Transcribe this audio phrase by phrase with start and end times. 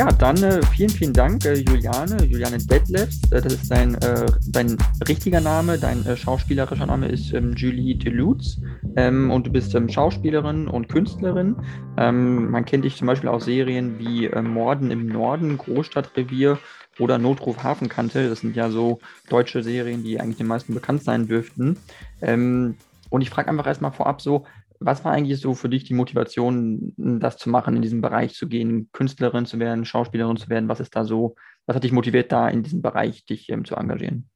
[0.00, 3.20] ja, dann äh, vielen, vielen Dank, äh, Juliane, Juliane Detlefs.
[3.30, 7.96] Äh, das ist dein, äh, dein richtiger Name, dein äh, schauspielerischer Name ist ähm, Julie
[7.96, 8.56] Delutz
[8.96, 11.54] ähm, und du bist ähm, Schauspielerin und Künstlerin.
[11.98, 16.58] Ähm, man kennt dich zum Beispiel aus Serien wie äh, Morden im Norden, Großstadtrevier
[16.98, 18.26] oder Notruf Hafenkante.
[18.26, 21.76] Das sind ja so deutsche Serien, die eigentlich den meisten bekannt sein dürften.
[22.22, 22.76] Ähm,
[23.10, 24.46] und ich frage einfach erstmal vorab so,
[24.80, 28.48] was war eigentlich so für dich die Motivation, das zu machen, in diesem Bereich zu
[28.48, 30.68] gehen, Künstlerin zu werden, Schauspielerin zu werden?
[30.68, 33.76] Was ist da so, was hat dich motiviert, da in diesem Bereich dich ähm, zu
[33.76, 34.30] engagieren?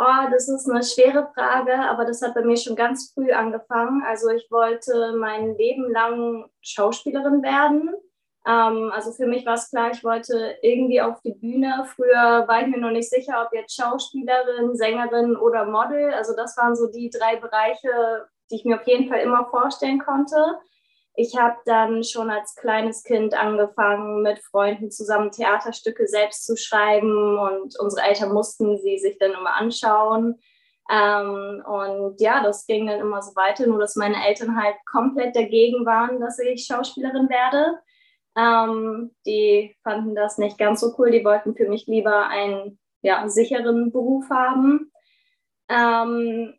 [0.00, 4.02] Oh, das ist eine schwere Frage, aber das hat bei mir schon ganz früh angefangen.
[4.06, 7.90] Also ich wollte mein Leben lang Schauspielerin werden.
[8.46, 11.84] Ähm, also für mich war es klar, ich wollte irgendwie auf die Bühne.
[11.96, 16.14] Früher war ich mir noch nicht sicher, ob jetzt Schauspielerin, Sängerin oder Model.
[16.14, 19.98] Also das waren so die drei Bereiche, die ich mir auf jeden Fall immer vorstellen
[19.98, 20.58] konnte.
[21.14, 27.38] Ich habe dann schon als kleines Kind angefangen, mit Freunden zusammen Theaterstücke selbst zu schreiben
[27.38, 30.38] und unsere Eltern mussten sie sich dann immer anschauen.
[30.90, 35.36] Ähm, und ja, das ging dann immer so weiter, nur dass meine Eltern halt komplett
[35.36, 37.78] dagegen waren, dass ich Schauspielerin werde.
[38.36, 41.10] Ähm, die fanden das nicht ganz so cool.
[41.10, 44.92] Die wollten für mich lieber einen ja, sicheren Beruf haben.
[45.68, 46.54] Ähm,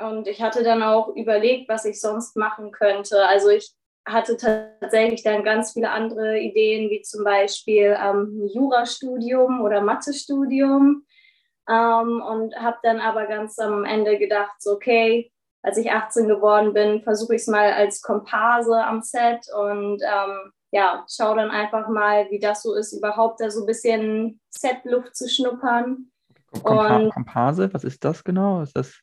[0.00, 3.26] und ich hatte dann auch überlegt, was ich sonst machen könnte.
[3.26, 3.72] Also ich
[4.06, 11.04] hatte tatsächlich dann ganz viele andere Ideen, wie zum Beispiel ähm, Jurastudium oder Mathestudium.
[11.68, 15.30] Ähm, und habe dann aber ganz am Ende gedacht, so, okay,
[15.62, 20.52] als ich 18 geworden bin, versuche ich es mal als Komparse am Set und ähm,
[20.70, 25.16] ja, schau dann einfach mal, wie das so ist, überhaupt da so ein bisschen Setluft
[25.16, 26.10] zu schnuppern.
[26.62, 28.62] Kompa Komparse, was ist das genau?
[28.62, 29.00] Ist das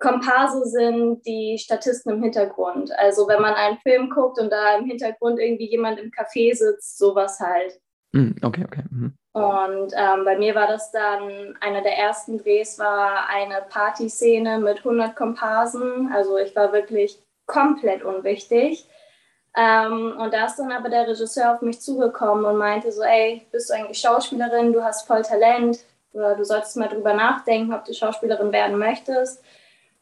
[0.00, 2.90] Komparse sind die Statisten im Hintergrund.
[2.98, 6.98] Also wenn man einen Film guckt und da im Hintergrund irgendwie jemand im Café sitzt,
[6.98, 7.80] sowas halt.
[8.12, 8.82] Mm, okay, okay.
[8.90, 9.14] Mhm.
[9.32, 14.78] Und ähm, bei mir war das dann, einer der ersten Drehs war eine Partyszene mit
[14.78, 16.10] 100 Komparsen.
[16.12, 18.88] Also ich war wirklich komplett unwichtig.
[19.56, 23.46] Ähm, und da ist dann aber der Regisseur auf mich zugekommen und meinte so, ey,
[23.52, 25.80] bist du eigentlich Schauspielerin, du hast voll Talent,
[26.12, 29.42] oder du solltest mal drüber nachdenken, ob du Schauspielerin werden möchtest.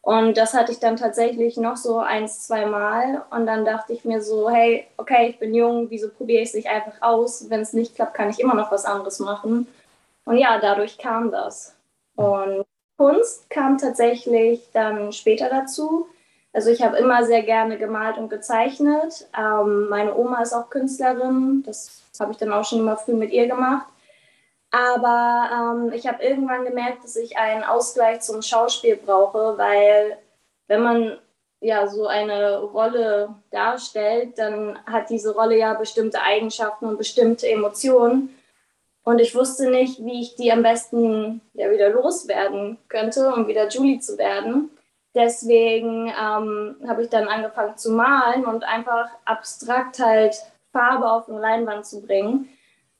[0.09, 3.27] Und das hatte ich dann tatsächlich noch so eins, zwei Mal.
[3.31, 6.55] Und dann dachte ich mir so, hey, okay, ich bin jung, wieso probiere ich es
[6.55, 7.51] nicht einfach aus?
[7.51, 9.67] Wenn es nicht klappt, kann ich immer noch was anderes machen.
[10.25, 11.77] Und ja, dadurch kam das.
[12.17, 12.65] Und
[12.97, 16.07] Kunst kam tatsächlich dann später dazu.
[16.55, 19.29] Also ich habe immer sehr gerne gemalt und gezeichnet.
[19.39, 21.63] Ähm, meine Oma ist auch Künstlerin.
[21.67, 23.87] Das habe ich dann auch schon immer früh mit ihr gemacht.
[24.71, 30.19] Aber ähm, ich habe irgendwann gemerkt, dass ich einen Ausgleich zum Schauspiel brauche, weil
[30.67, 31.19] wenn man
[31.61, 38.35] ja so eine Rolle darstellt, dann hat diese Rolle ja bestimmte Eigenschaften und bestimmte Emotionen.
[39.05, 43.69] Und ich wusste nicht, wie ich die am besten ja wieder loswerden könnte, um wieder
[43.69, 44.71] Julie zu werden.
[45.15, 50.37] Deswegen ähm, habe ich dann angefangen zu malen und einfach abstrakt halt
[50.73, 52.51] Farbe auf eine Leinwand zu bringen.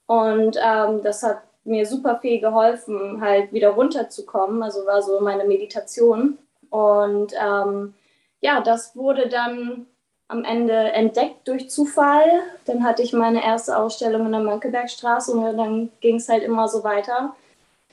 [0.07, 4.63] Und ähm, das hat mir super viel geholfen, halt wieder runterzukommen.
[4.63, 6.39] Also war so meine Meditation.
[6.71, 7.95] Und ähm,
[8.41, 9.87] ja, das wurde dann
[10.29, 12.27] am Ende entdeckt durch Zufall.
[12.67, 16.69] Dann hatte ich meine erste Ausstellung in der Mönckebergstraße und dann ging es halt immer
[16.69, 17.35] so weiter.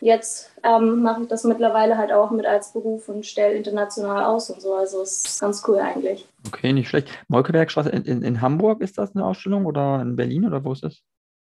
[0.01, 4.49] Jetzt ähm, mache ich das mittlerweile halt auch mit als Beruf und stelle international aus
[4.49, 4.73] und so.
[4.73, 6.27] Also es ist ganz cool eigentlich.
[6.47, 7.07] Okay, nicht schlecht.
[7.29, 10.83] Molkebergstraße in, in, in Hamburg ist das eine Ausstellung oder in Berlin oder wo ist
[10.83, 11.01] das?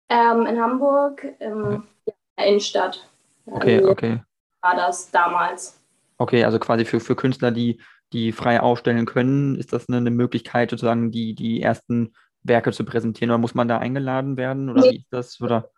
[0.08, 3.08] Ähm, in Hamburg, im, ja, Innenstadt.
[3.46, 4.22] Okay, also, okay.
[4.62, 5.80] War das damals.
[6.18, 7.80] Okay, also quasi für, für Künstler, die,
[8.12, 12.84] die frei ausstellen können, ist das eine, eine Möglichkeit, sozusagen die, die ersten Werke zu
[12.84, 13.30] präsentieren?
[13.30, 14.70] Oder muss man da eingeladen werden?
[14.70, 14.90] Oder nee.
[14.90, 15.40] wie ist das?
[15.40, 15.70] Oder?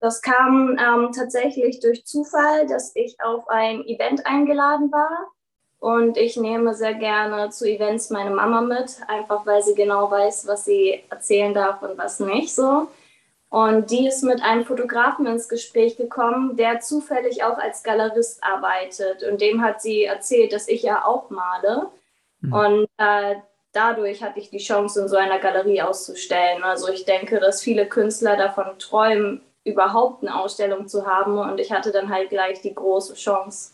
[0.00, 5.28] Das kam ähm, tatsächlich durch Zufall, dass ich auf ein Event eingeladen war.
[5.80, 10.46] Und ich nehme sehr gerne zu Events meine Mama mit, einfach weil sie genau weiß,
[10.48, 12.88] was sie erzählen darf und was nicht so.
[13.50, 19.22] Und die ist mit einem Fotografen ins Gespräch gekommen, der zufällig auch als Galerist arbeitet.
[19.22, 21.88] Und dem hat sie erzählt, dass ich ja auch male.
[22.40, 22.52] Mhm.
[22.52, 23.36] Und äh,
[23.72, 26.62] dadurch hatte ich die Chance, in so einer Galerie auszustellen.
[26.62, 31.38] Also ich denke, dass viele Künstler davon träumen, überhaupt eine Ausstellung zu haben.
[31.38, 33.72] Und ich hatte dann halt gleich die große Chance.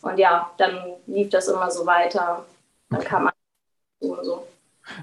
[0.00, 2.46] Und ja, dann lief das immer so weiter.
[2.88, 3.08] Dann okay.
[3.08, 3.32] kam man
[4.00, 4.46] und so.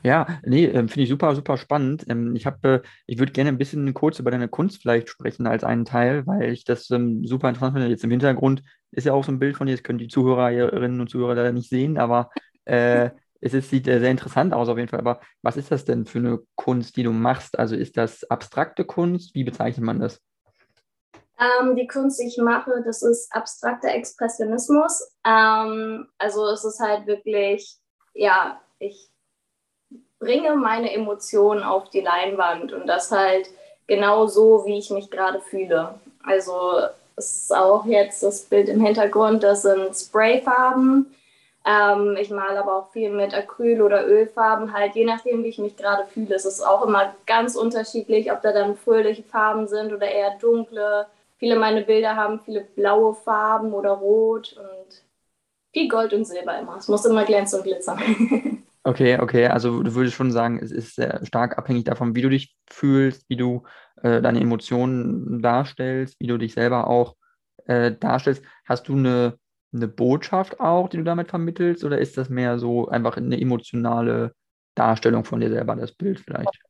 [0.04, 2.06] Ja, nee, ähm, finde ich super, super spannend.
[2.10, 5.48] Ähm, ich habe, äh, ich würde gerne ein bisschen kurz über deine Kunst vielleicht sprechen
[5.48, 7.90] als einen Teil, weil ich das ähm, super interessant finde.
[7.90, 11.02] Jetzt im Hintergrund ist ja auch so ein Bild von dir, das können die Zuhörerinnen
[11.02, 12.30] und Zuhörer leider nicht sehen, aber
[12.66, 13.10] äh,
[13.42, 16.20] es ist, sieht sehr interessant aus auf jeden Fall, aber was ist das denn für
[16.20, 17.58] eine Kunst, die du machst?
[17.58, 19.34] Also ist das abstrakte Kunst?
[19.36, 20.22] Wie bezeichnet man das?
[21.40, 25.16] Ähm, die Kunst, die ich mache, das ist abstrakter Expressionismus.
[25.26, 27.78] Ähm, also es ist halt wirklich,
[28.14, 29.09] ja, ich
[30.19, 33.50] bringe meine Emotionen auf die Leinwand und das halt
[33.88, 35.95] genau so, wie ich mich gerade fühle.
[36.24, 36.80] Also
[37.16, 41.13] es ist auch jetzt das Bild im Hintergrund, das sind Sprayfarben.
[41.66, 45.57] Ähm, ich male aber auch viel mit Acryl- oder Ölfarben, halt je nachdem, wie ich
[45.57, 46.36] mich gerade fühle.
[46.36, 51.07] Es ist auch immer ganz unterschiedlich, ob da dann fröhliche Farben sind oder eher dunkle.
[51.38, 55.01] Viele meiner Bilder haben viele blaue Farben oder rot und
[55.74, 56.77] viel Gold und Silber immer.
[56.77, 58.00] Es muss immer glänzen und glitzern.
[58.84, 62.30] Okay, okay, also du würdest schon sagen, es ist sehr stark abhängig davon, wie du
[62.30, 63.64] dich fühlst, wie du
[64.02, 67.16] äh, deine Emotionen darstellst, wie du dich selber auch
[67.66, 68.44] äh, darstellst.
[68.66, 69.38] Hast du eine,
[69.74, 74.34] eine Botschaft auch, die du damit vermittelst, oder ist das mehr so einfach eine emotionale
[74.76, 76.62] Darstellung von dir selber, das Bild vielleicht?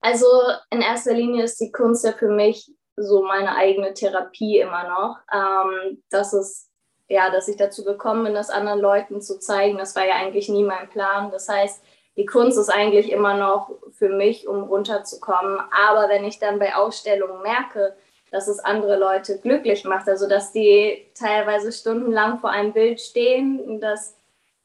[0.00, 0.26] Also
[0.70, 5.18] in erster Linie ist die Kunst ja für mich so meine eigene Therapie immer noch.
[5.32, 6.71] Ähm, das ist
[7.12, 10.48] ja, dass ich dazu gekommen bin, das anderen Leuten zu zeigen, das war ja eigentlich
[10.48, 11.30] nie mein Plan.
[11.30, 11.82] Das heißt,
[12.16, 15.60] die Kunst ist eigentlich immer noch für mich, um runterzukommen.
[15.88, 17.94] Aber wenn ich dann bei Ausstellungen merke,
[18.30, 23.60] dass es andere Leute glücklich macht, also dass die teilweise stundenlang vor einem Bild stehen
[23.60, 24.16] und das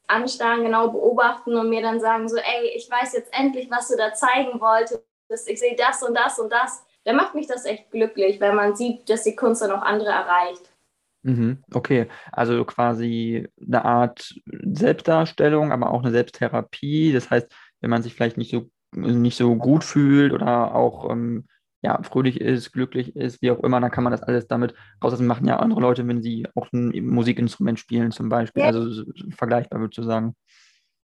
[0.06, 3.96] anstarren, genau beobachten und mir dann sagen so, ey, ich weiß jetzt endlich, was du
[3.96, 5.02] da zeigen wolltest,
[5.46, 8.74] ich sehe das und das und das, dann macht mich das echt glücklich, weil man
[8.74, 10.67] sieht, dass die Kunst dann auch andere erreicht.
[11.22, 17.12] Mhm, okay, also quasi eine Art Selbstdarstellung, aber auch eine Selbsttherapie.
[17.12, 21.46] Das heißt, wenn man sich vielleicht nicht so, nicht so gut fühlt oder auch ähm,
[21.80, 25.26] ja, fröhlich ist, glücklich ist, wie auch immer, dann kann man das alles damit rauslassen.
[25.26, 28.62] Machen ja andere Leute, wenn sie auch ein Musikinstrument spielen, zum Beispiel.
[28.62, 28.68] Ja.
[28.68, 29.04] Also
[29.36, 30.34] vergleichbar, würde ich sagen.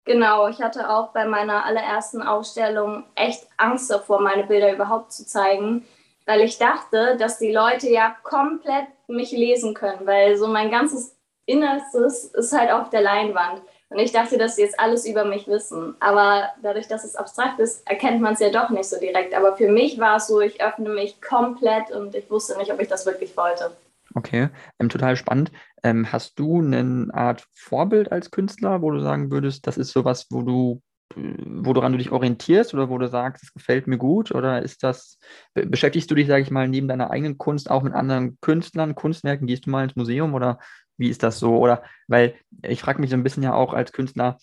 [0.03, 5.25] Genau, ich hatte auch bei meiner allerersten Ausstellung echt Angst davor, meine Bilder überhaupt zu
[5.25, 5.85] zeigen,
[6.25, 11.15] weil ich dachte, dass die Leute ja komplett mich lesen können, weil so mein ganzes
[11.45, 13.61] Innerstes ist halt auf der Leinwand.
[13.89, 15.95] Und ich dachte, dass sie jetzt alles über mich wissen.
[15.99, 19.33] Aber dadurch, dass es abstrakt ist, erkennt man es ja doch nicht so direkt.
[19.33, 22.79] Aber für mich war es so, ich öffne mich komplett und ich wusste nicht, ob
[22.79, 23.75] ich das wirklich wollte.
[24.15, 24.47] Okay,
[24.79, 25.51] ähm, total spannend.
[25.83, 30.27] Ähm, hast du eine Art Vorbild als Künstler, wo du sagen würdest, das ist sowas,
[30.29, 30.81] wo du
[31.15, 34.31] woran du dich orientierst oder wo du sagst, es gefällt mir gut?
[34.31, 35.19] Oder ist das,
[35.53, 39.47] beschäftigst du dich, sage ich mal, neben deiner eigenen Kunst auch mit anderen Künstlern, Kunstwerken?
[39.47, 40.59] Gehst du mal ins Museum oder
[40.97, 41.57] wie ist das so?
[41.57, 44.37] Oder weil ich frage mich so ein bisschen ja auch als Künstler,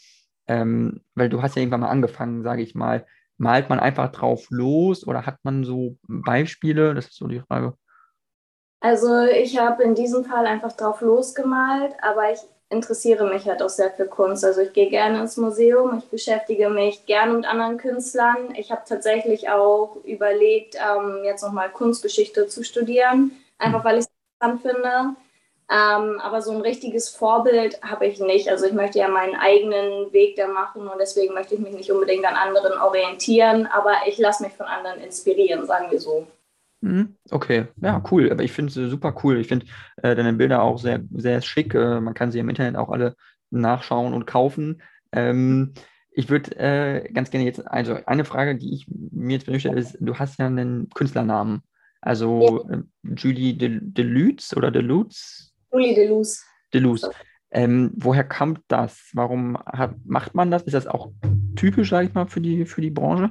[0.46, 3.06] ähm, weil du hast ja irgendwann mal angefangen, sage ich mal,
[3.36, 6.94] malt man einfach drauf los oder hat man so Beispiele?
[6.94, 7.74] Das ist so die Frage.
[8.80, 13.68] Also ich habe in diesem Fall einfach drauf losgemalt, aber ich interessiere mich halt auch
[13.70, 14.44] sehr für Kunst.
[14.44, 18.54] Also ich gehe gerne ins Museum, ich beschäftige mich gerne mit anderen Künstlern.
[18.56, 24.10] Ich habe tatsächlich auch überlegt, ähm, jetzt nochmal Kunstgeschichte zu studieren, einfach weil ich es
[24.40, 25.16] interessant finde.
[25.70, 28.48] Ähm, aber so ein richtiges Vorbild habe ich nicht.
[28.48, 31.92] Also ich möchte ja meinen eigenen Weg da machen und deswegen möchte ich mich nicht
[31.92, 36.26] unbedingt an anderen orientieren, aber ich lasse mich von anderen inspirieren, sagen wir so.
[36.80, 37.16] Mhm.
[37.30, 38.30] Okay, ja, cool.
[38.30, 39.38] Aber ich finde es super cool.
[39.38, 39.66] Ich finde
[40.02, 41.74] äh, deine Bilder auch sehr, sehr schick.
[41.74, 43.16] Äh, man kann sie im Internet auch alle
[43.50, 44.82] nachschauen und kaufen.
[45.12, 45.72] Ähm,
[46.10, 49.96] ich würde äh, ganz gerne jetzt, also eine Frage, die ich mir jetzt benötige, ist,
[50.00, 51.62] du hast ja einen Künstlernamen.
[52.00, 52.76] Also ja.
[52.76, 52.82] Äh,
[53.16, 55.52] Julie Delutz oder Delutz?
[55.72, 56.44] Julie Deluz.
[56.72, 57.08] Deluz.
[57.50, 59.10] Ähm, woher kam das?
[59.14, 60.62] Warum hat, macht man das?
[60.62, 61.12] Ist das auch
[61.56, 63.30] typisch, sage ich mal, für die, für die Branche?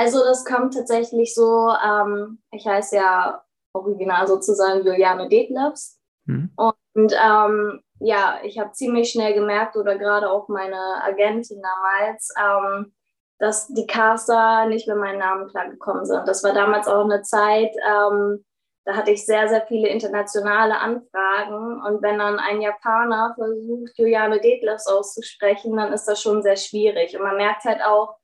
[0.00, 3.42] Also das kommt tatsächlich so, ähm, ich heiße ja
[3.74, 6.00] original sozusagen Juliane Detlefs.
[6.24, 6.50] Mhm.
[6.56, 12.94] Und ähm, ja, ich habe ziemlich schnell gemerkt, oder gerade auch meine Agentin damals, ähm,
[13.38, 16.26] dass die Caster nicht mit meinem Namen klargekommen sind.
[16.26, 18.42] Das war damals auch eine Zeit, ähm,
[18.86, 21.82] da hatte ich sehr, sehr viele internationale Anfragen.
[21.82, 27.14] Und wenn dann ein Japaner versucht, Juliane Detlefs auszusprechen, dann ist das schon sehr schwierig.
[27.14, 28.16] Und man merkt halt auch,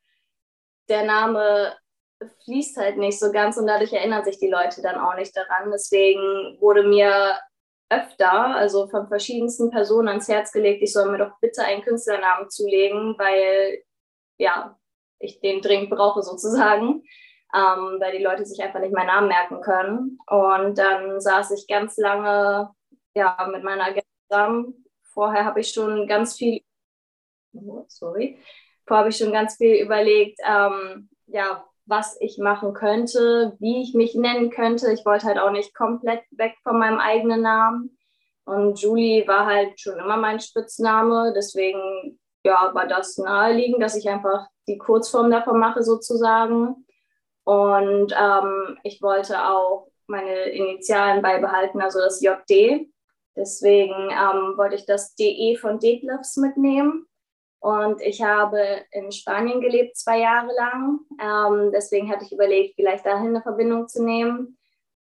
[0.88, 1.74] der Name
[2.44, 5.70] fließt halt nicht so ganz und dadurch erinnern sich die Leute dann auch nicht daran.
[5.70, 7.38] Deswegen wurde mir
[7.88, 12.50] öfter, also von verschiedensten Personen ans Herz gelegt, ich soll mir doch bitte einen Künstlernamen
[12.50, 13.82] zulegen, weil
[14.38, 14.76] ja,
[15.18, 17.02] ich den dringend brauche sozusagen,
[17.54, 20.18] ähm, weil die Leute sich einfach nicht meinen Namen merken können.
[20.26, 22.70] Und dann saß ich ganz lange
[23.14, 24.84] ja, mit meiner Agentin zusammen.
[25.14, 26.60] Vorher habe ich schon ganz viel,
[27.54, 28.38] oh, sorry,
[28.86, 33.94] Vorher habe ich schon ganz viel überlegt, ähm, ja, was ich machen könnte, wie ich
[33.94, 34.92] mich nennen könnte.
[34.92, 37.96] Ich wollte halt auch nicht komplett weg von meinem eigenen Namen.
[38.44, 41.32] Und Julie war halt schon immer mein Spitzname.
[41.34, 46.86] Deswegen ja, war das naheliegend, dass ich einfach die Kurzform davon mache sozusagen.
[47.44, 52.88] Und ähm, ich wollte auch meine Initialen beibehalten, also das JD.
[53.36, 57.06] Deswegen ähm, wollte ich das DE von Detlefs mitnehmen.
[57.66, 61.00] Und ich habe in Spanien gelebt, zwei Jahre lang.
[61.20, 64.56] Ähm, deswegen hatte ich überlegt, vielleicht dahin eine Verbindung zu nehmen.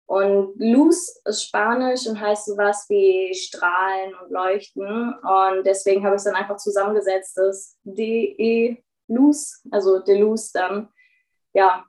[0.06, 5.12] Und Luz ist Spanisch und heißt sowas wie strahlen und leuchten.
[5.12, 8.78] Und deswegen habe ich es dann einfach zusammengesetzt, das DE
[9.08, 10.88] Luz, also De Luz dann.
[11.52, 11.84] Ja,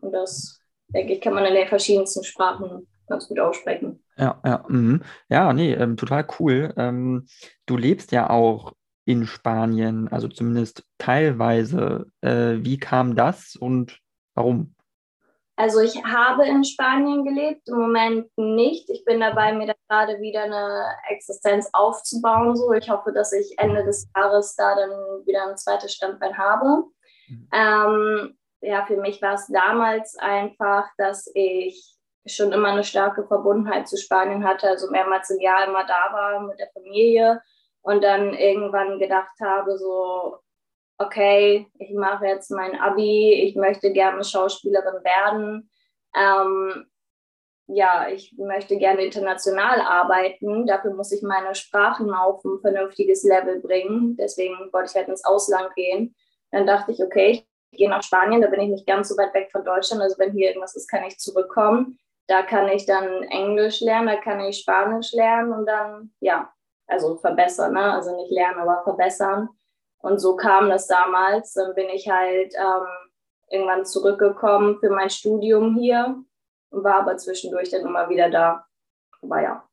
[0.00, 4.02] und das, denke ich, kann man in den verschiedensten Sprachen ganz gut aussprechen.
[4.16, 5.04] Ja, ja, mh.
[5.28, 6.74] ja, nee, ähm, total cool.
[6.76, 7.28] Ähm,
[7.66, 8.72] du lebst ja auch
[9.04, 12.06] in Spanien, also zumindest teilweise.
[12.20, 13.98] Äh, wie kam das und
[14.34, 14.74] warum?
[15.56, 18.88] Also ich habe in Spanien gelebt, im Moment nicht.
[18.88, 22.56] Ich bin dabei, mir da gerade wieder eine Existenz aufzubauen.
[22.56, 24.90] So, ich hoffe, dass ich Ende des Jahres da dann
[25.26, 26.84] wieder ein zweites Standbein habe.
[27.28, 27.48] Mhm.
[27.52, 31.94] Ähm, ja, für mich war es damals einfach, dass ich
[32.26, 36.40] schon immer eine starke Verbundenheit zu Spanien hatte, also mehrmals im Jahr immer da war
[36.40, 37.42] mit der Familie
[37.82, 40.38] und dann irgendwann gedacht habe, so,
[40.98, 45.70] okay, ich mache jetzt mein Abi, ich möchte gerne Schauspielerin werden.
[46.14, 46.86] Ähm,
[47.72, 50.66] ja, ich möchte gerne international arbeiten.
[50.66, 54.16] Dafür muss ich meine Sprachen auf ein vernünftiges Level bringen.
[54.16, 56.14] Deswegen wollte ich halt ins Ausland gehen.
[56.50, 59.32] Dann dachte ich, okay, ich gehe nach Spanien, da bin ich nicht ganz so weit
[59.34, 60.02] weg von Deutschland.
[60.02, 61.98] Also wenn hier irgendwas ist, kann ich zurückkommen.
[62.26, 66.52] Da kann ich dann Englisch lernen, da kann ich Spanisch lernen und dann, ja,
[66.90, 67.94] also verbessern, ne?
[67.94, 69.48] also nicht lernen, aber verbessern.
[69.98, 71.54] Und so kam das damals.
[71.54, 72.86] Dann bin ich halt ähm,
[73.50, 76.16] irgendwann zurückgekommen für mein Studium hier
[76.70, 78.64] und war aber zwischendurch dann immer wieder da.
[79.22, 79.64] Aber ja.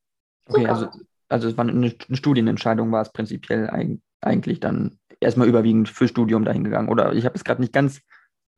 [0.48, 0.88] So okay, also,
[1.28, 3.70] also es war eine, eine Studienentscheidung, war es prinzipiell
[4.20, 6.88] eigentlich dann erstmal überwiegend für Studium dahin gegangen.
[6.88, 8.00] Oder ich habe es gerade nicht ganz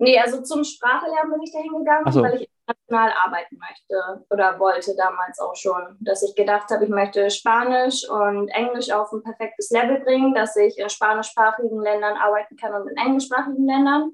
[0.00, 2.22] Nee, also zum Sprachenlernen bin ich dahin gegangen, so.
[2.22, 5.98] weil ich international arbeiten möchte oder wollte damals auch schon.
[6.00, 10.56] Dass ich gedacht habe, ich möchte Spanisch und Englisch auf ein perfektes Level bringen, dass
[10.56, 14.12] ich in spanischsprachigen Ländern arbeiten kann und in englischsprachigen Ländern.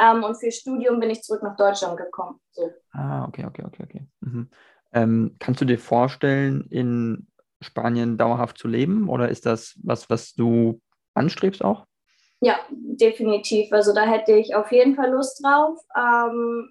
[0.00, 2.40] Ähm, und für Studium bin ich zurück nach Deutschland gekommen.
[2.52, 2.70] So.
[2.92, 4.06] Ah, okay, okay, okay, okay.
[4.20, 4.48] Mhm.
[4.92, 7.26] Ähm, kannst du dir vorstellen, in
[7.60, 10.80] Spanien dauerhaft zu leben oder ist das was, was du
[11.12, 11.84] anstrebst auch?
[12.40, 13.72] Ja, definitiv.
[13.72, 15.78] Also da hätte ich auf jeden Fall Lust drauf.
[15.96, 16.70] Ähm,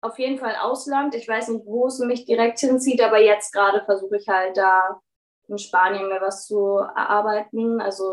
[0.00, 1.14] auf jeden Fall Ausland.
[1.14, 5.00] Ich weiß nicht, wo es mich direkt hinzieht, aber jetzt gerade versuche ich halt da
[5.48, 7.80] in Spanien mir was zu erarbeiten.
[7.80, 8.04] Also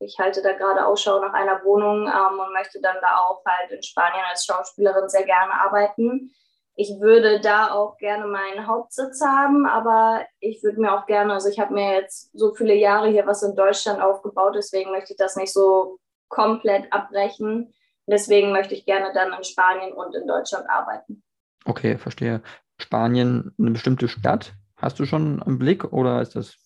[0.00, 3.70] ich halte da gerade Ausschau nach einer Wohnung ähm, und möchte dann da auch halt
[3.70, 6.30] in Spanien als Schauspielerin sehr gerne arbeiten.
[6.74, 11.48] Ich würde da auch gerne meinen Hauptsitz haben, aber ich würde mir auch gerne, also
[11.48, 15.18] ich habe mir jetzt so viele Jahre hier was in Deutschland aufgebaut, deswegen möchte ich
[15.18, 17.72] das nicht so komplett abbrechen.
[18.06, 21.22] Deswegen möchte ich gerne dann in Spanien und in Deutschland arbeiten.
[21.64, 22.42] Okay, verstehe.
[22.80, 26.56] Spanien, eine bestimmte Stadt, hast du schon im Blick oder ist das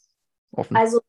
[0.53, 0.77] offen?
[0.77, 1.01] Also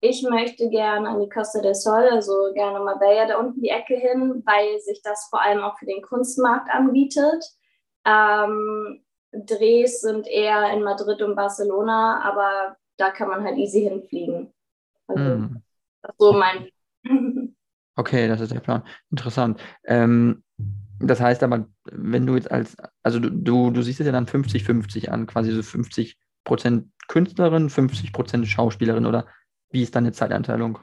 [0.00, 3.96] ich möchte gerne an die Costa del Sol, also gerne Marbella da unten die Ecke
[3.96, 7.44] hin, weil sich das vor allem auch für den Kunstmarkt anbietet.
[8.04, 14.52] Ähm, Drehs sind eher in Madrid und Barcelona, aber da kann man halt easy hinfliegen.
[15.06, 15.62] Also mm.
[16.02, 16.70] das ist so mein
[17.96, 18.82] Okay, das ist der Plan.
[19.10, 19.60] Interessant.
[19.84, 20.44] Ähm,
[21.00, 24.26] das heißt aber, wenn du jetzt als, also du, du, du siehst es ja dann
[24.26, 26.14] 50-50 an, quasi so 50%
[27.08, 29.26] Künstlerin, 50% Schauspielerin oder
[29.70, 30.78] wie ist deine Zeitanteilung?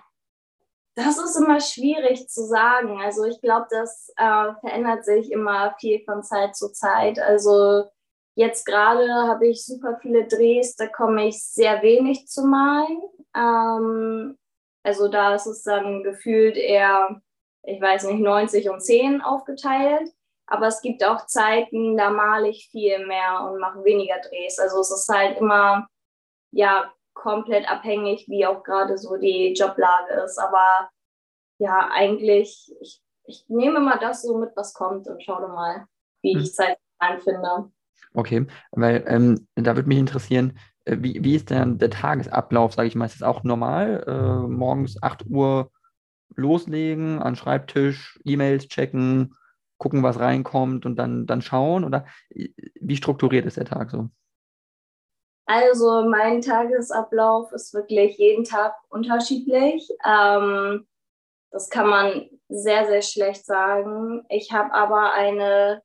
[0.96, 3.02] Das ist immer schwierig zu sagen.
[3.02, 7.20] Also ich glaube, das äh, verändert sich immer viel von Zeit zu Zeit.
[7.20, 7.86] Also
[8.36, 13.02] jetzt gerade habe ich super viele Drehs, da komme ich sehr wenig zu malen.
[13.36, 14.38] Ähm,
[14.84, 17.22] also da ist es dann gefühlt eher,
[17.64, 20.10] ich weiß nicht, 90 und 10 aufgeteilt.
[20.46, 24.60] Aber es gibt auch Zeiten, da male ich viel mehr und mache weniger Drehs.
[24.60, 25.88] Also es ist halt immer,
[26.52, 30.38] ja, komplett abhängig, wie auch gerade so die Joblage ist.
[30.38, 30.90] Aber
[31.60, 35.86] ja, eigentlich, ich, ich nehme mal das so mit, was kommt und schaue mal,
[36.22, 36.42] wie hm.
[36.42, 36.78] ich Zeit
[37.24, 37.72] finde.
[38.14, 42.96] Okay, weil ähm, da würde mich interessieren, wie, wie ist denn der Tagesablauf, sage ich
[42.96, 43.06] mal?
[43.06, 44.04] Ist das auch normal?
[44.08, 45.72] Äh, morgens 8 Uhr
[46.36, 49.36] loslegen, an Schreibtisch, E-Mails checken,
[49.78, 51.84] gucken, was reinkommt und dann, dann schauen?
[51.84, 52.50] Oder äh,
[52.80, 54.10] wie strukturiert ist der Tag so?
[55.46, 59.90] Also mein Tagesablauf ist wirklich jeden Tag unterschiedlich.
[60.06, 60.88] Ähm,
[61.52, 64.26] das kann man sehr, sehr schlecht sagen.
[64.30, 65.82] Ich habe aber eine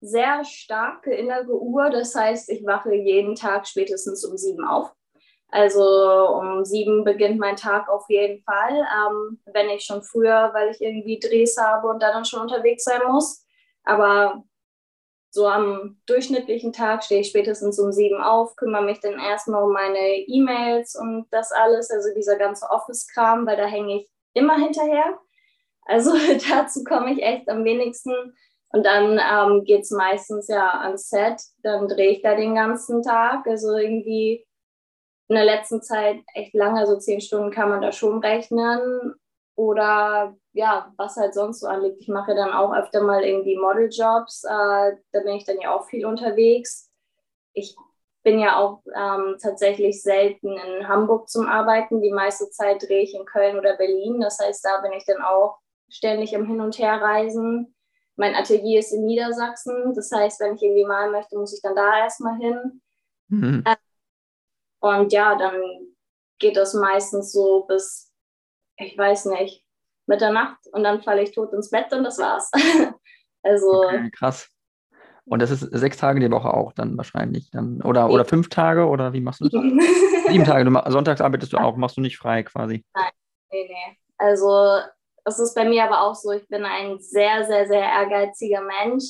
[0.00, 1.90] sehr starke innere Uhr.
[1.90, 4.92] Das heißt, ich wache jeden Tag spätestens um sieben auf.
[5.50, 10.70] Also um sieben beginnt mein Tag auf jeden Fall, ähm, wenn ich schon früher, weil
[10.70, 13.46] ich irgendwie Drehs habe und dann schon unterwegs sein muss.
[13.84, 14.44] Aber
[15.30, 19.72] so am durchschnittlichen Tag stehe ich spätestens um sieben auf, kümmere mich dann erstmal um
[19.72, 25.18] meine E-Mails und das alles, also dieser ganze Office-Kram, weil da hänge ich immer hinterher.
[25.82, 26.12] Also
[26.50, 28.12] dazu komme ich echt am wenigsten.
[28.70, 33.02] Und dann ähm, geht es meistens ja ans Set, dann drehe ich da den ganzen
[33.02, 33.46] Tag.
[33.46, 34.46] Also irgendwie
[35.28, 39.14] in der letzten Zeit echt lange, so zehn Stunden kann man da schon rechnen.
[39.54, 42.00] Oder ja, was halt sonst so anliegt.
[42.00, 44.44] Ich mache dann auch öfter mal irgendwie Modeljobs.
[44.44, 46.90] Äh, da bin ich dann ja auch viel unterwegs.
[47.54, 47.74] Ich
[48.22, 52.02] bin ja auch ähm, tatsächlich selten in Hamburg zum Arbeiten.
[52.02, 54.20] Die meiste Zeit drehe ich in Köln oder Berlin.
[54.20, 55.58] Das heißt, da bin ich dann auch
[55.88, 57.74] ständig im Hin- und Herreisen.
[58.18, 59.94] Mein Atelier ist in Niedersachsen.
[59.94, 62.82] Das heißt, wenn ich irgendwie malen möchte, muss ich dann da erstmal hin.
[63.28, 63.62] Mhm.
[63.64, 63.76] Äh,
[64.80, 65.54] und ja, dann
[66.38, 68.12] geht das meistens so bis,
[68.76, 69.64] ich weiß nicht,
[70.06, 72.50] Mitternacht und dann falle ich tot ins Bett und das war's.
[73.42, 73.84] also.
[73.84, 74.48] Okay, krass.
[75.24, 77.50] Und das ist sechs Tage die Woche auch dann wahrscheinlich.
[77.50, 79.52] Dann, oder, oder fünf Tage oder wie machst du das?
[80.28, 80.64] Sieben Tage.
[80.64, 82.84] Du, sonntags arbeitest du auch, machst du nicht frei quasi.
[82.94, 83.10] Nein,
[83.52, 83.98] nee, nee.
[84.16, 84.80] Also
[85.28, 89.04] es ist bei mir aber auch so, ich bin ein sehr, sehr, sehr ehrgeiziger Mensch,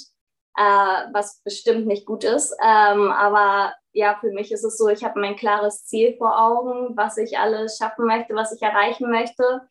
[0.56, 2.52] äh, was bestimmt nicht gut ist.
[2.62, 6.96] Ähm, aber ja, für mich ist es so, ich habe mein klares Ziel vor Augen,
[6.96, 9.62] was ich alles schaffen möchte, was ich erreichen möchte.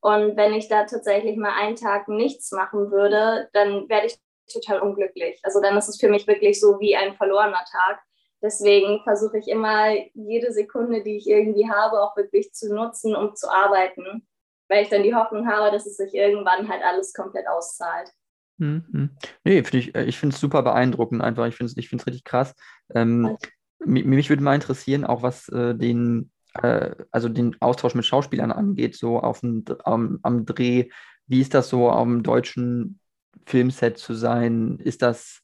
[0.00, 4.18] Und wenn ich da tatsächlich mal einen Tag nichts machen würde, dann werde ich
[4.52, 5.40] total unglücklich.
[5.44, 8.00] Also dann ist es für mich wirklich so wie ein verlorener Tag.
[8.42, 13.36] Deswegen versuche ich immer jede Sekunde, die ich irgendwie habe, auch wirklich zu nutzen, um
[13.36, 14.26] zu arbeiten,
[14.72, 18.10] weil ich dann die Hoffnung habe, dass es sich irgendwann halt alles komplett auszahlt.
[18.56, 19.10] Mhm.
[19.44, 21.46] Nee, find ich, äh, ich finde es super beeindruckend einfach.
[21.46, 22.54] Ich finde es ich richtig krass.
[22.94, 23.36] Ähm,
[23.84, 28.50] mich, mich würde mal interessieren, auch was äh, den, äh, also den Austausch mit Schauspielern
[28.50, 30.88] angeht, so auf dem, am, am Dreh.
[31.26, 32.98] Wie ist das so am deutschen
[33.44, 34.78] Filmset zu sein?
[34.78, 35.40] Ist das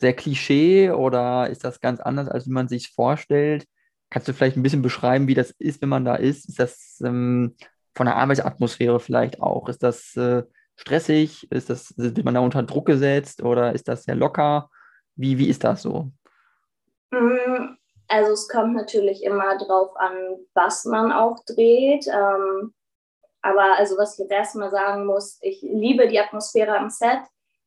[0.00, 3.66] sehr Klischee oder ist das ganz anders, als wie man sich vorstellt?
[4.08, 6.48] Kannst du vielleicht ein bisschen beschreiben, wie das ist, wenn man da ist?
[6.48, 7.56] Ist das ähm,
[7.94, 9.68] von der Arbeitsatmosphäre vielleicht auch?
[9.68, 10.42] Ist das äh,
[10.76, 11.50] stressig?
[11.50, 14.70] Ist das, wird man da unter Druck gesetzt oder ist das sehr locker?
[15.16, 16.10] Wie, wie ist das so?
[17.10, 17.76] Mm,
[18.08, 20.12] also es kommt natürlich immer drauf an,
[20.54, 22.06] was man auch dreht.
[22.08, 22.74] Ähm,
[23.42, 27.20] aber also was ich jetzt erstmal sagen muss, ich liebe die Atmosphäre am Set.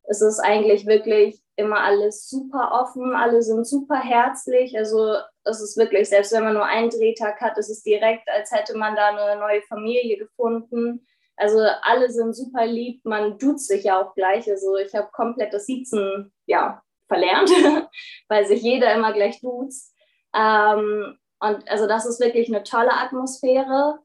[0.04, 4.78] Es ist eigentlich wirklich immer alles super offen, alle sind super herzlich.
[4.78, 8.52] Also es ist wirklich, selbst wenn man nur einen Drehtag hat, ist es direkt, als
[8.52, 11.06] hätte man da eine neue Familie gefunden.
[11.36, 14.50] Also alle sind super lieb, man duzt sich ja auch gleich.
[14.50, 17.50] Also ich habe komplett das Siezen ja, verlernt,
[18.30, 19.96] weil sich jeder immer gleich duzt.
[20.36, 24.00] Ähm, und also das ist wirklich eine tolle Atmosphäre.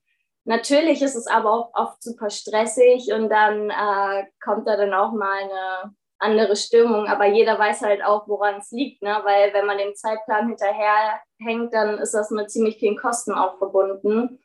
[0.45, 5.13] Natürlich ist es aber auch oft super stressig und dann äh, kommt da dann auch
[5.13, 7.07] mal eine andere Stimmung.
[7.07, 9.21] Aber jeder weiß halt auch, woran es liegt, ne?
[9.25, 13.59] weil wenn man dem Zeitplan hinterher hängt, dann ist das mit ziemlich vielen Kosten auch
[13.59, 14.41] verbunden.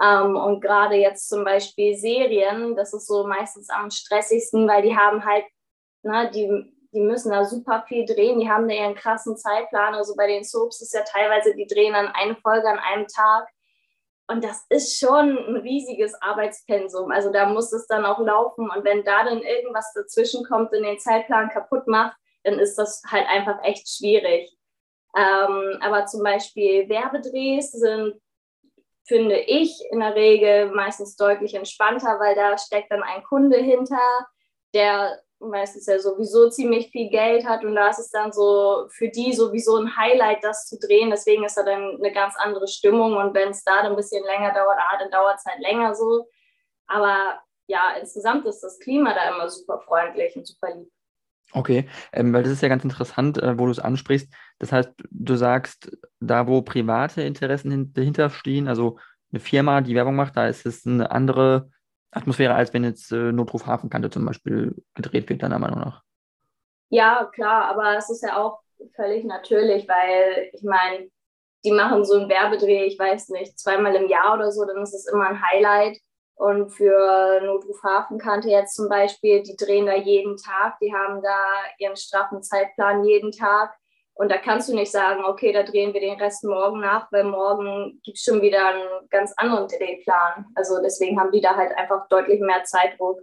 [0.00, 4.96] Ähm, und gerade jetzt zum Beispiel Serien, das ist so meistens am stressigsten, weil die
[4.96, 5.44] haben halt,
[6.02, 9.94] ne, die, die müssen da super viel drehen, die haben da ihren krassen Zeitplan.
[9.94, 13.48] Also bei den Soaps ist ja teilweise, die drehen dann eine Folge an einem Tag.
[14.28, 17.12] Und das ist schon ein riesiges Arbeitspensum.
[17.12, 18.68] Also da muss es dann auch laufen.
[18.70, 23.02] Und wenn da dann irgendwas dazwischen kommt und den Zeitplan kaputt macht, dann ist das
[23.06, 24.50] halt einfach echt schwierig.
[25.16, 28.20] Ähm, aber zum Beispiel Werbedrehs sind
[29.06, 34.00] finde ich in der Regel meistens deutlich entspannter, weil da steckt dann ein Kunde hinter,
[34.74, 39.08] der meistens ja sowieso ziemlich viel Geld hat und da ist es dann so für
[39.08, 41.10] die sowieso ein Highlight, das zu drehen.
[41.10, 44.24] Deswegen ist da dann eine ganz andere Stimmung und wenn es da dann ein bisschen
[44.24, 46.26] länger dauert, ah, dann dauert es halt länger so.
[46.86, 50.90] Aber ja, insgesamt ist das Klima da immer super freundlich und super lieb.
[51.52, 54.32] Okay, ähm, weil das ist ja ganz interessant, äh, wo du es ansprichst.
[54.58, 58.98] Das heißt, du sagst, da wo private Interessen dahinter stehen, also
[59.30, 61.70] eine Firma, die Werbung macht, da ist es eine andere
[62.16, 66.02] Atmosphäre, als wenn jetzt äh, Notruf Hafenkante zum Beispiel gedreht wird, deiner Meinung nach.
[66.88, 68.60] Ja, klar, aber es ist ja auch
[68.94, 71.08] völlig natürlich, weil ich meine,
[71.64, 74.94] die machen so einen Werbedreh, ich weiß nicht, zweimal im Jahr oder so, dann ist
[74.94, 75.98] es immer ein Highlight.
[76.36, 81.38] Und für Notruf Hafenkante jetzt zum Beispiel, die drehen da jeden Tag, die haben da
[81.78, 83.74] ihren straffen Zeitplan jeden Tag.
[84.18, 87.24] Und da kannst du nicht sagen, okay, da drehen wir den Rest morgen nach, weil
[87.24, 90.46] morgen gibt es schon wieder einen ganz anderen Drehplan.
[90.54, 93.20] Also deswegen haben die da halt einfach deutlich mehr Zeitdruck.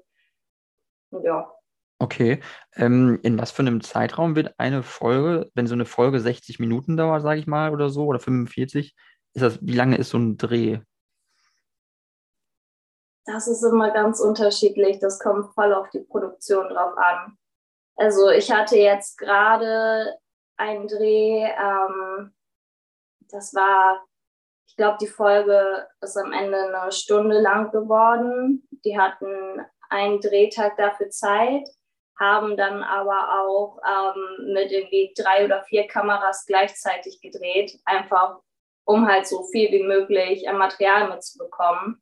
[1.23, 1.51] Ja.
[1.97, 2.41] Okay.
[2.75, 6.95] Ähm, in was für einem Zeitraum wird eine Folge, wenn so eine Folge 60 Minuten
[6.95, 8.95] dauert, sage ich mal, oder so, oder 45,
[9.33, 10.79] ist das, wie lange ist so ein Dreh?
[13.25, 14.99] Das ist immer ganz unterschiedlich.
[14.99, 17.35] Das kommt voll auf die Produktion drauf an.
[17.95, 20.17] Also ich hatte jetzt gerade
[20.63, 22.33] einen Dreh, ähm,
[23.29, 24.03] das war,
[24.67, 28.67] ich glaube, die Folge ist am Ende eine Stunde lang geworden.
[28.85, 31.67] Die hatten einen Drehtag dafür Zeit,
[32.17, 38.39] haben dann aber auch ähm, mit irgendwie drei oder vier Kameras gleichzeitig gedreht, einfach
[38.85, 42.01] um halt so viel wie möglich an Material mitzubekommen.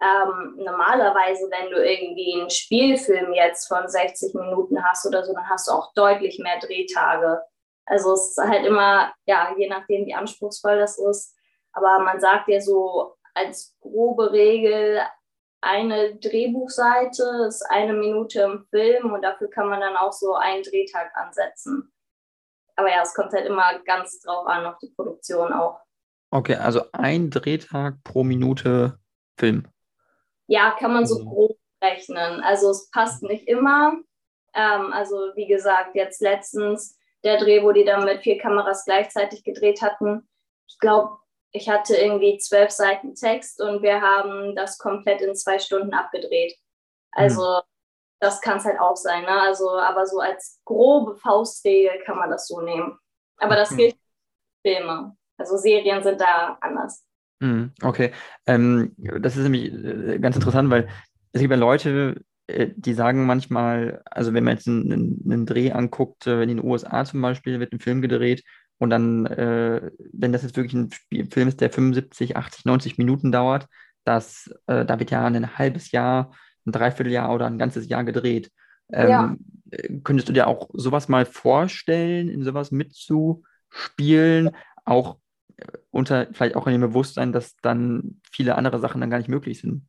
[0.00, 5.48] Ähm, normalerweise, wenn du irgendwie einen Spielfilm jetzt von 60 Minuten hast oder so, dann
[5.48, 7.42] hast du auch deutlich mehr Drehtage.
[7.86, 11.34] Also es ist halt immer, ja, je nachdem, wie anspruchsvoll das ist.
[11.72, 15.00] Aber man sagt ja so als grobe Regel,
[15.60, 20.62] eine Drehbuchseite ist eine Minute im Film und dafür kann man dann auch so einen
[20.62, 21.92] Drehtag ansetzen.
[22.76, 25.80] Aber ja, es kommt halt immer ganz drauf an, auf die Produktion auch.
[26.30, 28.98] Okay, also ein Drehtag pro Minute
[29.38, 29.66] Film.
[30.46, 31.28] Ja, kann man so mhm.
[31.28, 32.40] grob rechnen.
[32.42, 33.94] Also es passt nicht immer.
[34.54, 39.44] Ähm, also wie gesagt, jetzt letztens der Dreh, wo die dann mit vier Kameras gleichzeitig
[39.44, 40.28] gedreht hatten.
[40.68, 41.18] Ich glaube,
[41.52, 46.56] ich hatte irgendwie zwölf Seiten Text und wir haben das komplett in zwei Stunden abgedreht.
[47.12, 47.62] Also mhm.
[48.20, 49.22] das kann es halt auch sein.
[49.22, 49.40] Ne?
[49.40, 52.98] Also, aber so als grobe Faustregel kann man das so nehmen.
[53.38, 55.16] Aber das gilt für Filme.
[55.38, 57.04] Also Serien sind da anders.
[57.40, 58.12] Mhm, okay,
[58.46, 60.88] ähm, das ist nämlich äh, ganz interessant, weil
[61.32, 66.26] es gibt ja Leute, die sagen manchmal, also wenn man jetzt einen, einen Dreh anguckt,
[66.26, 68.44] äh, in den USA zum Beispiel wird ein Film gedreht
[68.78, 72.98] und dann, äh, wenn das jetzt wirklich ein Spiel, Film ist, der 75, 80, 90
[72.98, 73.66] Minuten dauert,
[74.04, 76.32] dass, äh, da wird ja ein halbes Jahr,
[76.66, 78.50] ein Dreivierteljahr oder ein ganzes Jahr gedreht.
[78.92, 79.36] Ähm, ja.
[80.04, 84.50] Könntest du dir auch sowas mal vorstellen, in sowas mitzuspielen?
[84.84, 85.18] Auch
[85.90, 89.60] unter vielleicht auch in dem Bewusstsein, dass dann viele andere Sachen dann gar nicht möglich
[89.60, 89.88] sind.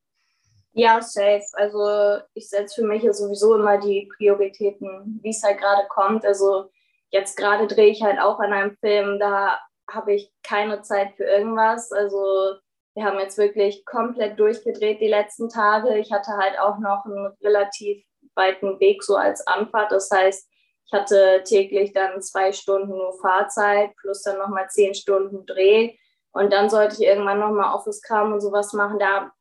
[0.78, 1.44] Ja, safe.
[1.54, 6.24] Also ich setze für mich ja sowieso immer die Prioritäten, wie es halt gerade kommt.
[6.24, 6.70] Also
[7.10, 9.60] jetzt gerade drehe ich halt auch an einem Film, da
[9.92, 11.92] habe ich keine Zeit für irgendwas.
[11.92, 12.58] Also
[12.94, 15.98] wir haben jetzt wirklich komplett durchgedreht die letzten Tage.
[15.98, 19.92] Ich hatte halt auch noch einen relativ weiten Weg so als Anfahrt.
[19.92, 20.48] Das heißt,
[20.86, 25.96] ich hatte täglich dann zwei Stunden nur Fahrzeit plus dann nochmal zehn Stunden Dreh.
[26.34, 29.00] Und dann sollte ich irgendwann nochmal Office-Kram und sowas machen.
[29.00, 29.32] Da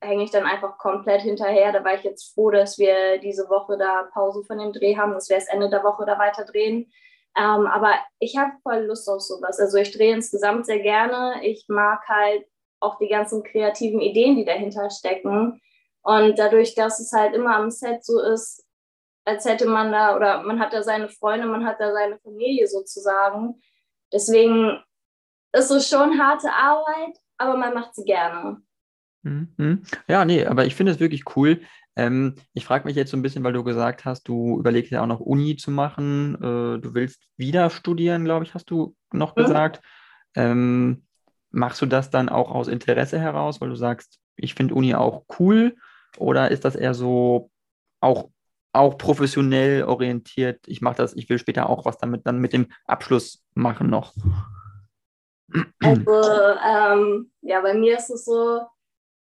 [0.00, 1.72] hänge ich dann einfach komplett hinterher.
[1.72, 5.12] Da war ich jetzt froh, dass wir diese Woche da Pause von dem Dreh haben,
[5.12, 6.90] dass wir erst Ende der Woche da weiter drehen.
[7.36, 9.60] Ähm, aber ich habe voll Lust auf sowas.
[9.60, 11.44] Also ich drehe insgesamt sehr gerne.
[11.44, 12.44] Ich mag halt
[12.80, 15.60] auch die ganzen kreativen Ideen, die dahinter stecken.
[16.02, 18.64] Und dadurch, dass es halt immer am Set so ist,
[19.24, 22.66] als hätte man da, oder man hat da seine Freunde, man hat da seine Familie
[22.66, 23.62] sozusagen.
[24.12, 24.82] Deswegen
[25.52, 28.62] ist es schon harte Arbeit, aber man macht sie gerne.
[29.22, 29.82] Mhm.
[30.08, 31.60] Ja, nee, aber ich finde es wirklich cool.
[31.96, 35.02] Ähm, ich frage mich jetzt so ein bisschen, weil du gesagt hast, du überlegst ja
[35.02, 36.36] auch noch Uni zu machen.
[36.36, 39.42] Äh, du willst wieder studieren, glaube ich, hast du noch mhm.
[39.42, 39.82] gesagt.
[40.34, 41.04] Ähm,
[41.50, 45.24] machst du das dann auch aus Interesse heraus, weil du sagst, ich finde Uni auch
[45.38, 45.76] cool?
[46.16, 47.50] Oder ist das eher so
[48.00, 48.30] auch
[48.72, 50.60] auch professionell orientiert.
[50.66, 54.14] Ich mache das, ich will später auch was damit dann mit dem Abschluss machen noch.
[55.82, 56.22] Also
[56.64, 58.60] ähm, ja, bei mir ist es so,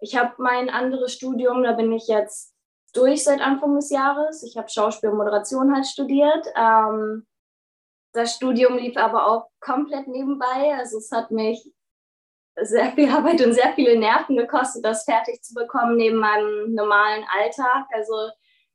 [0.05, 2.55] ich habe mein anderes Studium, da bin ich jetzt
[2.93, 4.43] durch seit Anfang des Jahres.
[4.43, 6.47] Ich habe Schauspiel und Moderation halt studiert.
[6.55, 7.27] Ähm,
[8.13, 10.75] das Studium lief aber auch komplett nebenbei.
[10.79, 11.73] Also es hat mich
[12.61, 17.25] sehr viel Arbeit und sehr viele Nerven gekostet, das fertig zu bekommen neben meinem normalen
[17.35, 17.87] Alltag.
[17.95, 18.31] Also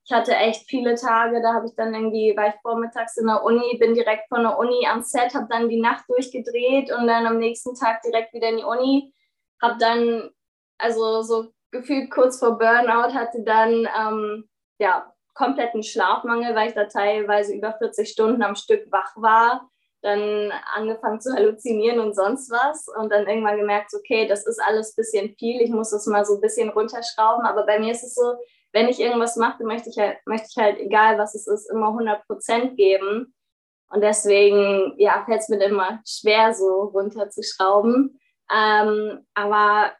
[0.06, 3.44] ich hatte echt viele Tage, da habe ich dann irgendwie, war ich vormittags in der
[3.44, 7.28] Uni, bin direkt von der Uni am Set, habe dann die Nacht durchgedreht und dann
[7.28, 9.14] am nächsten Tag direkt wieder in die Uni.
[9.62, 10.32] Habe dann,
[10.80, 16.86] also so gefühlt kurz vor Burnout, hatte dann ähm, ja, kompletten Schlafmangel, weil ich da
[16.86, 19.70] teilweise über 40 Stunden am Stück wach war.
[20.02, 24.92] Dann angefangen zu halluzinieren und sonst was und dann irgendwann gemerkt, okay, das ist alles
[24.92, 27.46] ein bisschen viel, ich muss das mal so ein bisschen runterschrauben.
[27.46, 28.36] Aber bei mir ist es so,
[28.72, 31.88] wenn ich irgendwas mache, möchte ich halt, möchte ich halt, egal was es ist, immer
[31.88, 33.34] 100 Prozent geben.
[33.92, 38.20] Und deswegen, ja, fällt es mir immer schwer, so runterzuschrauben.
[38.54, 39.92] Ähm, aber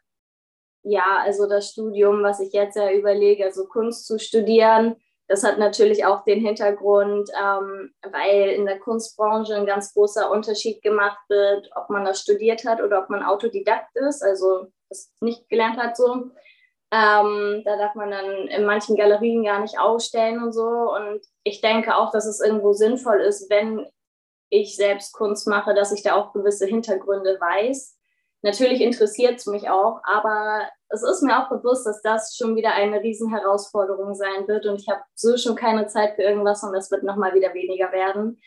[0.82, 4.96] ja, also das Studium, was ich jetzt ja überlege, also Kunst zu studieren,
[5.30, 10.82] das hat natürlich auch den Hintergrund, ähm, weil in der Kunstbranche ein ganz großer Unterschied
[10.82, 15.48] gemacht wird, ob man das studiert hat oder ob man Autodidakt ist, also das nicht
[15.48, 16.30] gelernt hat so.
[16.92, 20.66] Ähm, da darf man dann in manchen Galerien gar nicht ausstellen und so.
[20.66, 23.86] Und ich denke auch, dass es irgendwo sinnvoll ist, wenn
[24.48, 27.96] ich selbst Kunst mache, dass ich da auch gewisse Hintergründe weiß.
[28.42, 32.72] Natürlich interessiert es mich auch, aber es ist mir auch bewusst, dass das schon wieder
[32.72, 36.90] eine Riesenherausforderung sein wird und ich habe so schon keine Zeit für irgendwas und es
[36.90, 38.40] wird nochmal wieder weniger werden.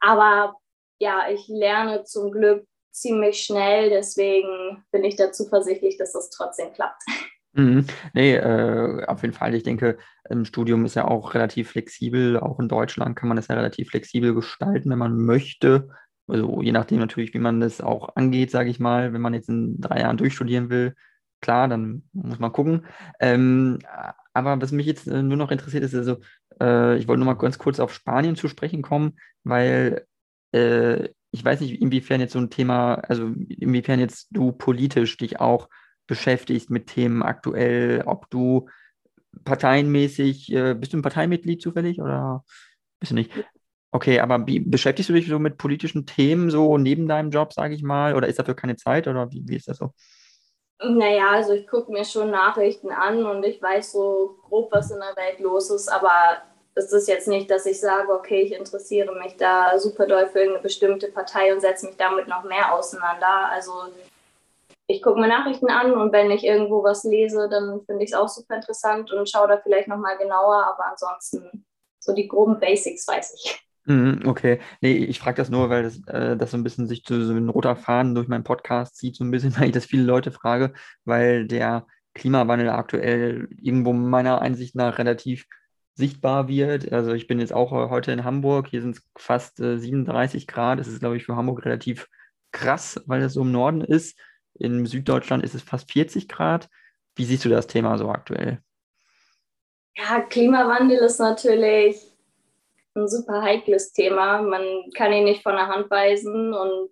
[0.00, 0.56] Aber
[0.98, 6.72] ja, ich lerne zum Glück ziemlich schnell, deswegen bin ich da zuversichtlich, dass das trotzdem
[6.72, 7.02] klappt.
[7.54, 7.86] Mhm.
[8.14, 9.54] Nee, äh, auf jeden Fall.
[9.54, 9.98] Ich denke,
[10.30, 12.40] im Studium ist ja auch relativ flexibel.
[12.40, 15.90] Auch in Deutschland kann man das ja relativ flexibel gestalten, wenn man möchte.
[16.28, 19.12] Also je nachdem natürlich, wie man das auch angeht, sage ich mal.
[19.12, 20.94] Wenn man jetzt in drei Jahren durchstudieren will,
[21.40, 22.86] klar, dann muss man gucken.
[23.20, 23.78] Ähm,
[24.32, 26.18] aber was mich jetzt äh, nur noch interessiert ist, also
[26.60, 30.06] äh, ich wollte nur mal ganz kurz auf Spanien zu sprechen kommen, weil
[30.52, 35.40] äh, ich weiß nicht, inwiefern jetzt so ein Thema, also inwiefern jetzt du politisch dich
[35.40, 35.68] auch
[36.06, 38.68] beschäftigst mit Themen aktuell, ob du
[39.44, 42.44] parteienmäßig, äh, bist du ein Parteimitglied zufällig oder
[43.00, 43.32] bist du nicht?
[43.94, 47.74] Okay, aber wie, beschäftigst du dich so mit politischen Themen so neben deinem Job, sage
[47.74, 49.92] ich mal, oder ist dafür keine Zeit oder wie, wie ist das so?
[50.82, 54.98] Naja, also ich gucke mir schon Nachrichten an und ich weiß so grob, was in
[54.98, 56.38] der Welt los ist, aber
[56.74, 60.38] es ist jetzt nicht, dass ich sage, okay, ich interessiere mich da super doll für
[60.38, 63.50] irgendeine bestimmte Partei und setze mich damit noch mehr auseinander.
[63.50, 63.72] Also
[64.86, 68.16] ich gucke mir Nachrichten an und wenn ich irgendwo was lese, dann finde ich es
[68.16, 71.66] auch super interessant und schaue da vielleicht nochmal genauer, aber ansonsten
[72.00, 73.62] so die groben Basics weiß ich.
[73.84, 77.04] Mhm, okay, nee, ich frage das nur, weil das, äh, das so ein bisschen sich
[77.04, 79.86] zu, so ein roter Faden durch meinen Podcast zieht, so ein bisschen, weil ich das
[79.86, 80.72] viele Leute frage,
[81.04, 85.46] weil der Klimawandel aktuell irgendwo meiner Einsicht nach relativ
[85.94, 86.92] sichtbar wird.
[86.92, 90.78] Also ich bin jetzt auch heute in Hamburg, hier sind es fast äh, 37 Grad.
[90.78, 92.08] Das ist, glaube ich, für Hamburg relativ
[92.52, 94.18] krass, weil es so im Norden ist.
[94.54, 96.68] In Süddeutschland ist es fast 40 Grad.
[97.16, 98.62] Wie siehst du das Thema so aktuell?
[99.96, 102.11] Ja, Klimawandel ist natürlich
[102.94, 104.42] ein super heikles Thema.
[104.42, 106.90] Man kann ihn nicht von der Hand weisen und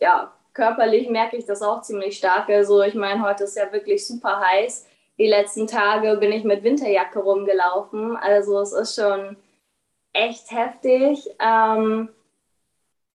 [0.00, 2.48] ja, körperlich merke ich das auch ziemlich stark.
[2.48, 4.86] Also ich meine, heute ist ja wirklich super heiß
[5.18, 8.16] die letzten Tage bin ich mit Winterjacke rumgelaufen.
[8.16, 9.36] Also es ist schon
[10.12, 11.28] echt heftig.
[11.38, 12.08] Ähm,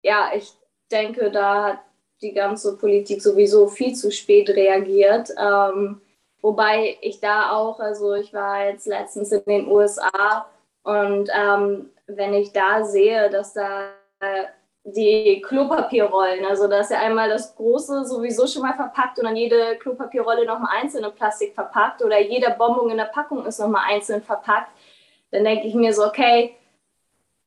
[0.03, 0.51] ja, ich
[0.91, 1.79] denke, da hat
[2.21, 5.31] die ganze Politik sowieso viel zu spät reagiert.
[5.39, 6.01] Ähm,
[6.41, 10.47] wobei ich da auch, also ich war jetzt letztens in den USA
[10.83, 13.89] und ähm, wenn ich da sehe, dass da
[14.83, 16.45] die Klopapierrollen.
[16.45, 20.45] Also da ist ja einmal das große sowieso schon mal verpackt und dann jede Klopapierrolle
[20.45, 24.71] nochmal einzeln in Plastik verpackt oder jeder Bonbon in der Packung ist nochmal einzeln verpackt.
[25.31, 26.55] Dann denke ich mir so, okay,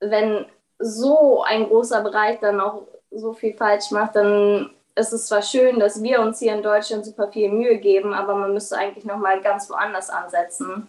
[0.00, 0.44] wenn
[0.78, 5.80] so ein großer Bereich dann auch so viel falsch macht, dann ist es zwar schön,
[5.80, 9.40] dass wir uns hier in Deutschland super viel Mühe geben, aber man müsste eigentlich nochmal
[9.40, 10.88] ganz woanders ansetzen.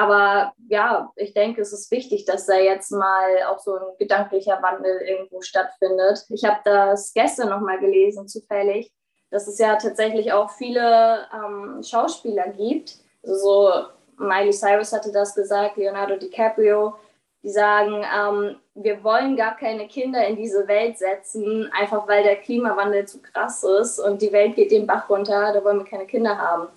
[0.00, 4.58] Aber ja, ich denke, es ist wichtig, dass da jetzt mal auch so ein gedanklicher
[4.62, 6.24] Wandel irgendwo stattfindet.
[6.30, 8.90] Ich habe das gestern nochmal gelesen, zufällig,
[9.30, 12.96] dass es ja tatsächlich auch viele ähm, Schauspieler gibt.
[13.22, 13.72] Also so
[14.16, 16.94] Miley Cyrus hatte das gesagt, Leonardo DiCaprio,
[17.42, 22.36] die sagen, ähm, wir wollen gar keine Kinder in diese Welt setzen, einfach weil der
[22.36, 26.06] Klimawandel zu krass ist und die Welt geht den Bach runter, da wollen wir keine
[26.06, 26.68] Kinder haben.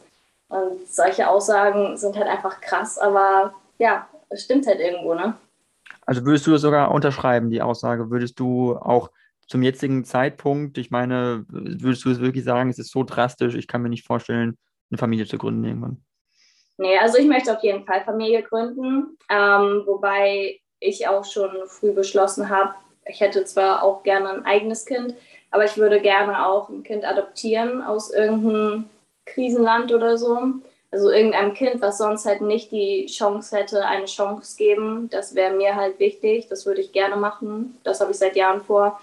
[0.49, 5.35] Und solche Aussagen sind halt einfach krass, aber ja, es stimmt halt irgendwo, ne?
[6.05, 8.09] Also würdest du das sogar unterschreiben, die Aussage?
[8.09, 9.09] Würdest du auch
[9.47, 13.67] zum jetzigen Zeitpunkt, ich meine, würdest du es wirklich sagen, es ist so drastisch, ich
[13.67, 14.57] kann mir nicht vorstellen,
[14.89, 16.03] eine Familie zu gründen irgendwann?
[16.77, 21.91] Nee, also ich möchte auf jeden Fall Familie gründen, ähm, wobei ich auch schon früh
[21.91, 22.73] beschlossen habe,
[23.05, 25.13] ich hätte zwar auch gerne ein eigenes Kind,
[25.51, 28.85] aber ich würde gerne auch ein Kind adoptieren aus irgendeinem
[29.25, 30.39] Krisenland oder so.
[30.91, 35.09] Also irgendeinem Kind, was sonst halt nicht die Chance hätte, eine Chance geben.
[35.09, 36.47] Das wäre mir halt wichtig.
[36.49, 37.77] Das würde ich gerne machen.
[37.83, 38.99] Das habe ich seit Jahren vor.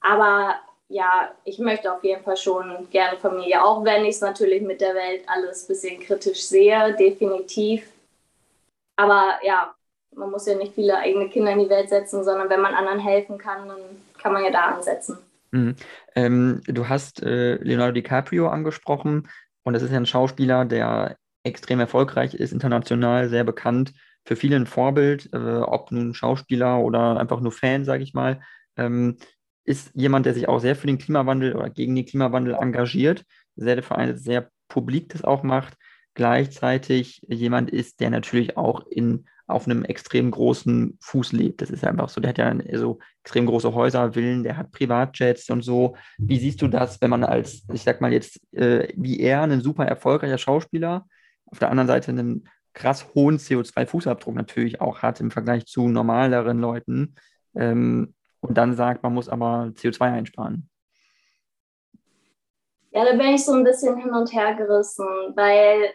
[0.00, 0.56] Aber
[0.88, 4.80] ja, ich möchte auf jeden Fall schon gerne Familie, auch wenn ich es natürlich mit
[4.80, 7.86] der Welt alles ein bisschen kritisch sehe, definitiv.
[8.96, 9.72] Aber ja,
[10.14, 12.98] man muss ja nicht viele eigene Kinder in die Welt setzen, sondern wenn man anderen
[12.98, 13.78] helfen kann, dann
[14.18, 15.18] kann man ja da ansetzen.
[15.52, 15.76] Mhm.
[16.14, 19.28] Ähm, du hast äh, Leonardo DiCaprio angesprochen.
[19.62, 23.92] Und das ist ja ein Schauspieler, der extrem erfolgreich ist, international sehr bekannt,
[24.24, 28.40] für viele ein Vorbild, äh, ob nun Schauspieler oder einfach nur Fan, sage ich mal,
[28.76, 29.16] ähm,
[29.64, 33.24] ist jemand, der sich auch sehr für den Klimawandel oder gegen den Klimawandel engagiert,
[33.56, 35.74] sehr für sehr publik das auch macht,
[36.14, 41.62] gleichzeitig jemand ist, der natürlich auch in auf einem extrem großen Fuß lebt.
[41.62, 42.20] Das ist einfach so.
[42.20, 45.96] Der hat ja so extrem große Häuser, Villen, der hat Privatjets und so.
[46.18, 49.60] Wie siehst du das, wenn man als, ich sag mal jetzt, äh, wie er, ein
[49.60, 51.06] super erfolgreicher Schauspieler,
[51.46, 56.60] auf der anderen Seite einen krass hohen CO2-Fußabdruck natürlich auch hat im Vergleich zu normaleren
[56.60, 57.16] Leuten
[57.54, 60.68] ähm, und dann sagt, man muss aber CO2 einsparen?
[62.92, 65.92] Ja, da bin ich so ein bisschen hin und her gerissen, weil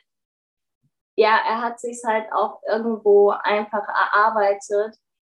[1.15, 4.95] ja, er hat sich halt auch irgendwo einfach erarbeitet.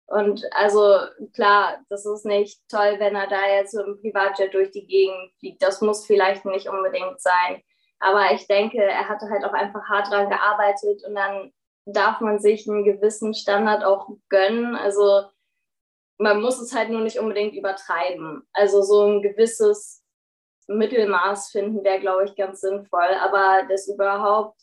[0.07, 0.99] Und also
[1.33, 5.31] klar, das ist nicht toll, wenn er da jetzt so im Privatjet durch die Gegend
[5.39, 5.61] fliegt.
[5.63, 7.61] Das muss vielleicht nicht unbedingt sein.
[7.99, 11.51] Aber ich denke, er hatte halt auch einfach hart dran gearbeitet und dann
[11.85, 14.75] darf man sich einen gewissen Standard auch gönnen.
[14.75, 15.23] Also
[16.17, 18.47] man muss es halt nur nicht unbedingt übertreiben.
[18.53, 20.03] Also so ein gewisses
[20.67, 23.13] Mittelmaß finden wäre, glaube ich, ganz sinnvoll.
[23.21, 24.59] Aber das überhaupt,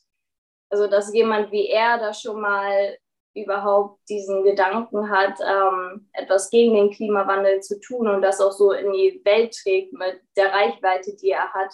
[0.72, 2.96] also dass jemand wie er da schon mal
[3.34, 8.72] überhaupt diesen Gedanken hat, ähm, etwas gegen den Klimawandel zu tun und das auch so
[8.72, 11.72] in die Welt trägt mit der Reichweite, die er hat,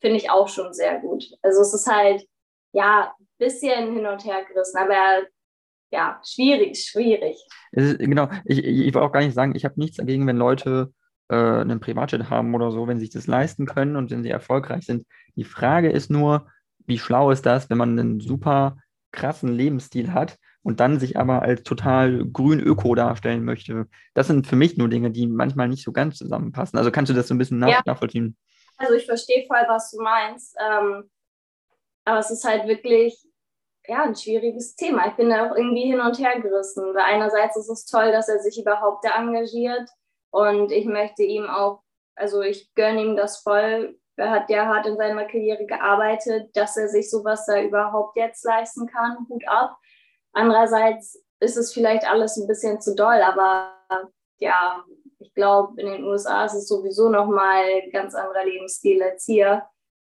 [0.00, 1.24] finde ich auch schon sehr gut.
[1.42, 2.26] Also es ist halt,
[2.72, 5.26] ja, ein bisschen hin und her gerissen, aber
[5.92, 7.36] ja, schwierig, schwierig.
[7.72, 10.92] Ist, genau, ich, ich will auch gar nicht sagen, ich habe nichts dagegen, wenn Leute
[11.28, 14.30] äh, einen Privatjet haben oder so, wenn sie sich das leisten können und wenn sie
[14.30, 15.06] erfolgreich sind.
[15.36, 16.46] Die Frage ist nur,
[16.86, 18.76] wie schlau ist das, wenn man einen super
[19.12, 23.88] krassen Lebensstil hat und dann sich aber als total grün Öko darstellen möchte.
[24.14, 26.78] Das sind für mich nur Dinge, die manchmal nicht so ganz zusammenpassen.
[26.78, 27.82] Also kannst du das so ein bisschen nach ja.
[27.84, 28.36] nachvollziehen?
[28.78, 30.56] Also ich verstehe voll, was du meinst.
[30.60, 31.10] Ähm,
[32.04, 33.22] aber es ist halt wirklich
[33.86, 35.08] ja, ein schwieriges Thema.
[35.08, 36.94] Ich bin da auch irgendwie hin und her gerissen.
[36.94, 39.88] Weil einerseits ist es toll, dass er sich überhaupt da engagiert
[40.30, 41.82] und ich möchte ihm auch,
[42.14, 43.98] also ich gönne ihm das voll.
[44.16, 48.44] Er hat ja hart in seiner Karriere gearbeitet, dass er sich sowas da überhaupt jetzt
[48.44, 49.26] leisten kann.
[49.28, 49.76] Hut ab.
[50.32, 53.72] Andererseits ist es vielleicht alles ein bisschen zu doll, aber
[54.38, 54.84] ja,
[55.18, 59.62] ich glaube, in den USA ist es sowieso nochmal ein ganz anderer Lebensstil als hier.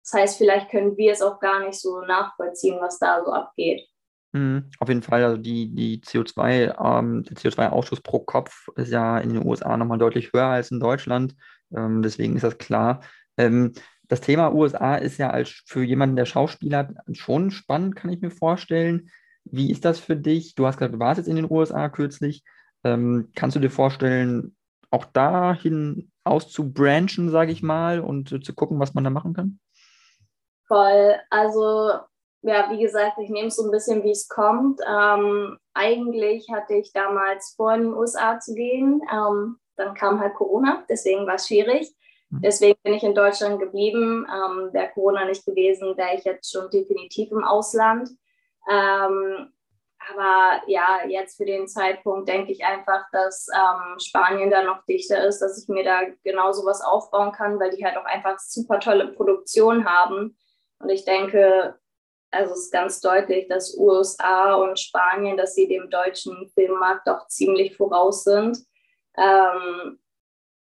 [0.02, 3.86] Das heißt, vielleicht können wir es auch gar nicht so nachvollziehen, was da so abgeht.
[4.32, 9.18] Mhm, auf jeden Fall, also die, die CO2, ähm, der CO2-Ausschuss pro Kopf ist ja
[9.18, 11.34] in den USA nochmal deutlich höher als in Deutschland.
[11.74, 13.00] Ähm, deswegen ist das klar.
[13.36, 13.72] Ähm,
[14.08, 18.30] das Thema USA ist ja als für jemanden, der Schauspieler schon spannend, kann ich mir
[18.30, 19.10] vorstellen.
[19.44, 20.54] Wie ist das für dich?
[20.54, 22.42] Du hast gesagt, du warst jetzt in den USA kürzlich.
[22.82, 24.56] Ähm, kannst du dir vorstellen,
[24.90, 29.60] auch dahin auszubranchen, sage ich mal, und äh, zu gucken, was man da machen kann?
[30.66, 31.16] Voll.
[31.30, 31.92] Also,
[32.42, 34.80] ja, wie gesagt, ich nehme es so ein bisschen, wie es kommt.
[34.88, 39.02] Ähm, eigentlich hatte ich damals vor, in die USA zu gehen.
[39.12, 41.94] Ähm, dann kam halt Corona, deswegen war es schwierig.
[42.30, 42.42] Mhm.
[42.42, 44.26] Deswegen bin ich in Deutschland geblieben.
[44.28, 48.10] Ähm, wäre Corona nicht gewesen, wäre ich jetzt schon definitiv im Ausland.
[48.70, 49.52] Ähm,
[50.08, 55.26] aber ja, jetzt für den Zeitpunkt denke ich einfach, dass ähm, Spanien da noch dichter
[55.26, 58.80] ist, dass ich mir da genau sowas aufbauen kann, weil die halt auch einfach super
[58.80, 60.36] tolle Produktion haben.
[60.78, 61.78] Und ich denke,
[62.30, 67.26] also es ist ganz deutlich, dass USA und Spanien, dass sie dem deutschen Filmmarkt doch
[67.28, 68.58] ziemlich voraus sind.
[69.16, 69.98] Ähm,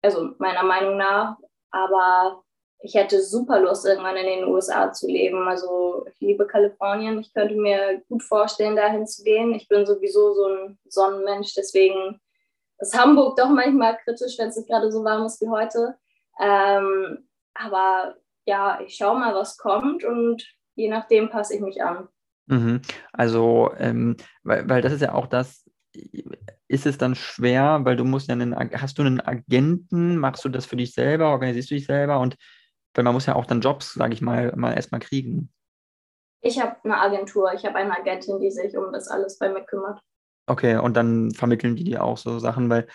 [0.03, 1.37] also meiner Meinung nach.
[1.74, 2.44] Aber
[2.78, 5.48] ich hätte super Lust, irgendwann in den USA zu leben.
[5.48, 7.18] Also ich liebe Kalifornien.
[7.18, 9.54] Ich könnte mir gut vorstellen, dahin zu gehen.
[9.54, 12.20] Ich bin sowieso so ein Sonnenmensch, deswegen
[12.78, 15.96] ist Hamburg doch manchmal kritisch, wenn es nicht gerade so warm ist wie heute.
[16.40, 22.08] Ähm, aber ja, ich schaue mal, was kommt und je nachdem passe ich mich an.
[22.46, 22.82] Mhm.
[23.12, 25.64] Also, ähm, weil, weil das ist ja auch das,
[26.68, 30.48] ist es dann schwer, weil du musst ja einen, hast du einen Agenten, machst du
[30.48, 32.37] das für dich selber, organisierst du dich selber und
[32.94, 35.50] weil man muss ja auch dann Jobs, sage ich mal, mal erstmal kriegen.
[36.40, 39.62] Ich habe eine Agentur, ich habe eine Agentin, die sich um das alles bei mir
[39.64, 40.00] kümmert.
[40.46, 42.87] Okay, und dann vermitteln die dir auch so Sachen, weil,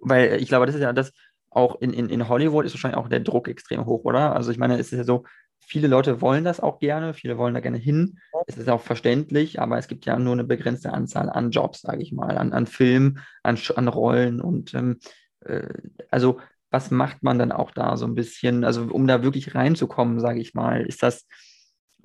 [0.00, 1.12] weil ich glaube, das ist ja das,
[1.50, 4.34] auch in, in, in Hollywood ist wahrscheinlich auch der Druck extrem hoch, oder?
[4.34, 5.24] Also ich meine, es ist ja so,
[5.68, 8.18] viele Leute wollen das auch gerne, viele wollen da gerne hin.
[8.46, 12.02] Es ist auch verständlich, aber es gibt ja nur eine begrenzte Anzahl an Jobs, sage
[12.02, 14.98] ich mal, an, an Filmen, an, an Rollen und ähm,
[15.44, 15.68] äh,
[16.10, 20.20] also was macht man dann auch da so ein bisschen, also um da wirklich reinzukommen,
[20.20, 21.26] sage ich mal, ist das,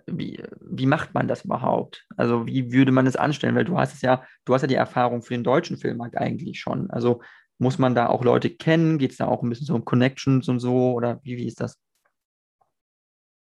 [0.05, 2.05] wie, wie macht man das überhaupt?
[2.17, 3.55] Also wie würde man es anstellen?
[3.55, 6.59] Weil du hast es ja, du hast ja die Erfahrung für den deutschen Filmmarkt eigentlich
[6.59, 6.89] schon.
[6.91, 7.21] Also
[7.57, 8.97] muss man da auch Leute kennen?
[8.97, 10.93] Geht es da auch ein bisschen so um Connections und so?
[10.93, 11.79] Oder wie, wie ist das?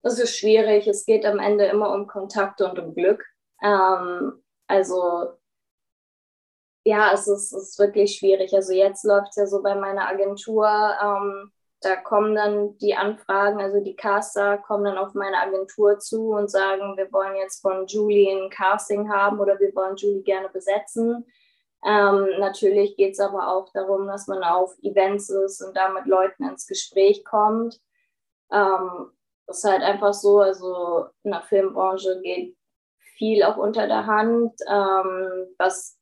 [0.03, 0.87] Das ist schwierig.
[0.87, 3.25] Es geht am Ende immer um Kontakte und um Glück.
[3.63, 5.33] Ähm, also
[6.85, 8.55] ja, es ist, es ist wirklich schwierig.
[8.55, 10.69] Also jetzt läuft es ja so bei meiner Agentur.
[11.01, 16.31] Ähm, da kommen dann die Anfragen, also die Caster kommen dann auf meine Agentur zu
[16.31, 20.49] und sagen, wir wollen jetzt von Julie ein Casting haben oder wir wollen Julie gerne
[20.49, 21.27] besetzen.
[21.85, 26.07] Ähm, natürlich geht es aber auch darum, dass man auf Events ist und da mit
[26.07, 27.81] Leuten ins Gespräch kommt.
[28.53, 29.11] Ähm,
[29.53, 32.57] das ist halt einfach so, also in der Filmbranche geht
[33.19, 35.99] viel auch unter der Hand, ähm, was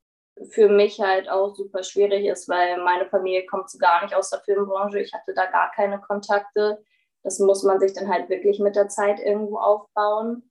[0.50, 4.30] für mich halt auch super schwierig ist, weil meine Familie kommt so gar nicht aus
[4.30, 5.00] der Filmbranche.
[5.00, 6.80] Ich hatte da gar keine Kontakte.
[7.24, 10.48] Das muss man sich dann halt wirklich mit der Zeit irgendwo aufbauen.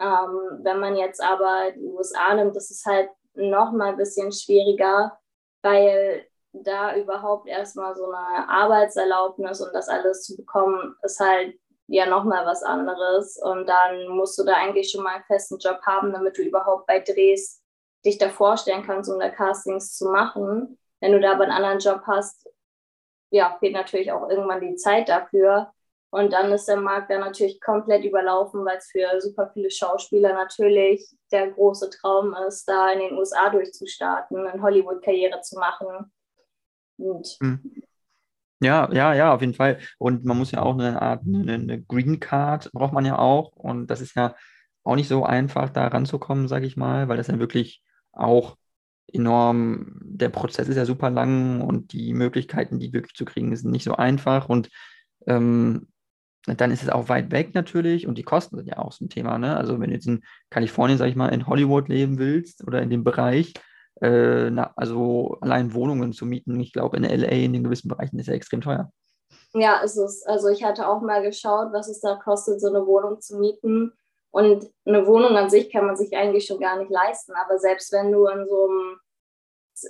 [0.00, 4.32] Ähm, wenn man jetzt aber die USA nimmt, das ist halt noch mal ein bisschen
[4.32, 5.16] schwieriger,
[5.62, 11.54] weil da überhaupt erstmal so eine Arbeitserlaubnis und das alles zu bekommen, ist halt
[11.90, 13.36] ja nochmal was anderes.
[13.36, 16.86] Und dann musst du da eigentlich schon mal einen festen Job haben, damit du überhaupt
[16.86, 17.62] bei Drehs
[18.04, 20.78] dich da vorstellen kannst, um da Castings zu machen.
[21.00, 22.48] Wenn du da aber einen anderen Job hast,
[23.30, 25.72] ja, fehlt natürlich auch irgendwann die Zeit dafür.
[26.10, 30.32] Und dann ist der Markt dann natürlich komplett überlaufen, weil es für super viele Schauspieler
[30.32, 36.12] natürlich der große Traum ist, da in den USA durchzustarten, eine Hollywood-Karriere zu machen.
[36.98, 37.82] Und hm.
[38.62, 39.78] Ja, ja, ja, auf jeden Fall.
[39.98, 43.52] Und man muss ja auch eine Art, eine, eine Green Card braucht man ja auch.
[43.52, 44.34] Und das ist ja
[44.84, 47.82] auch nicht so einfach, da ranzukommen, sage ich mal, weil das ja wirklich
[48.12, 48.56] auch
[49.12, 53.70] enorm, der Prozess ist ja super lang und die Möglichkeiten, die wirklich zu kriegen, sind
[53.70, 54.48] nicht so einfach.
[54.48, 54.68] Und
[55.26, 55.88] ähm,
[56.46, 59.08] dann ist es auch weit weg natürlich und die Kosten sind ja auch so ein
[59.10, 59.38] Thema.
[59.38, 59.56] Ne?
[59.56, 62.90] Also wenn du jetzt in Kalifornien, sag ich mal, in Hollywood leben willst oder in
[62.90, 63.54] dem Bereich,
[64.00, 68.18] äh, na, also allein Wohnungen zu mieten, ich glaube in LA in den gewissen Bereichen
[68.18, 68.90] ist ja extrem teuer.
[69.52, 70.24] Ja, ist es.
[70.26, 73.92] Also ich hatte auch mal geschaut, was es da kostet, so eine Wohnung zu mieten.
[74.30, 77.32] Und eine Wohnung an sich kann man sich eigentlich schon gar nicht leisten.
[77.32, 79.00] Aber selbst wenn du in so einem,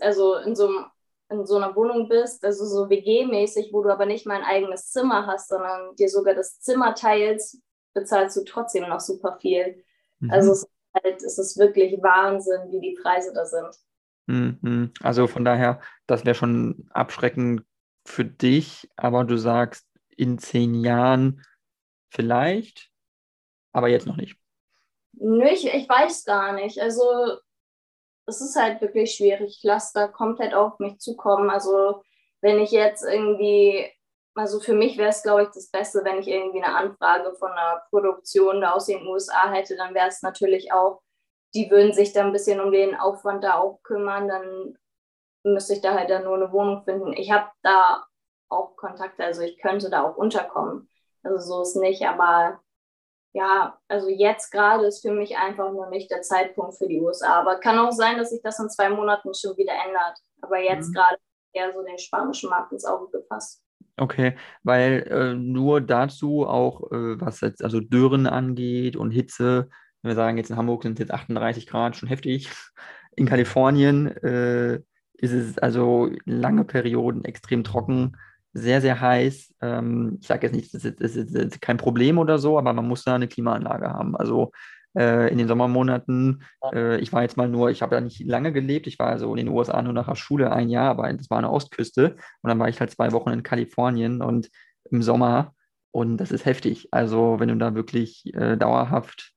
[0.00, 0.86] also in so einem
[1.30, 4.90] in so einer Wohnung bist, also so WG-mäßig, wo du aber nicht mal ein eigenes
[4.90, 7.62] Zimmer hast, sondern dir sogar das Zimmer teilst,
[7.94, 9.84] bezahlst du trotzdem noch super viel.
[10.18, 10.30] Mhm.
[10.30, 13.76] Also es ist, halt, es ist wirklich Wahnsinn, wie die Preise da sind.
[14.30, 14.92] Mhm.
[15.02, 17.64] Also von daher, das wäre schon abschreckend
[18.06, 21.44] für dich, aber du sagst in zehn Jahren
[22.10, 22.90] vielleicht,
[23.72, 24.36] aber jetzt noch nicht.
[25.14, 26.80] Nö, ich, ich weiß gar nicht.
[26.80, 27.38] Also
[28.26, 29.56] es ist halt wirklich schwierig.
[29.58, 31.50] Ich lasse da komplett auf mich zukommen.
[31.50, 32.02] Also
[32.40, 33.90] wenn ich jetzt irgendwie,
[34.34, 37.50] also für mich wäre es, glaube ich, das Beste, wenn ich irgendwie eine Anfrage von
[37.50, 41.02] einer Produktion da aus den USA hätte, dann wäre es natürlich auch
[41.54, 44.78] die würden sich dann ein bisschen um den Aufwand da auch kümmern, dann
[45.42, 47.12] müsste ich da halt dann nur eine Wohnung finden.
[47.12, 48.04] Ich habe da
[48.48, 50.88] auch Kontakte, also ich könnte da auch unterkommen.
[51.22, 52.60] Also so ist nicht, aber
[53.32, 57.40] ja, also jetzt gerade ist für mich einfach nur nicht der Zeitpunkt für die USA.
[57.40, 60.18] Aber kann auch sein, dass sich das in zwei Monaten schon wieder ändert.
[60.40, 60.94] Aber jetzt mhm.
[60.94, 61.16] gerade
[61.52, 63.62] eher so den spanischen Markt ins Auge gefasst.
[63.96, 69.68] Okay, weil äh, nur dazu auch, äh, was jetzt also Dürren angeht und Hitze,
[70.02, 72.48] wenn wir sagen, jetzt in Hamburg sind es jetzt 38 Grad, schon heftig.
[73.16, 74.80] In Kalifornien äh,
[75.14, 78.16] ist es also lange Perioden extrem trocken,
[78.52, 79.54] sehr, sehr heiß.
[79.60, 82.88] Ähm, ich sage jetzt nicht, das ist, das ist, kein Problem oder so, aber man
[82.88, 84.16] muss da eine Klimaanlage haben.
[84.16, 84.50] Also
[84.96, 86.42] äh, in den Sommermonaten,
[86.72, 89.30] äh, ich war jetzt mal nur, ich habe ja nicht lange gelebt, ich war also
[89.34, 92.48] in den USA nur nach der Schule ein Jahr, aber das war eine Ostküste und
[92.48, 94.50] dann war ich halt zwei Wochen in Kalifornien und
[94.90, 95.54] im Sommer
[95.92, 96.88] und das ist heftig.
[96.90, 99.32] Also wenn du da wirklich äh, dauerhaft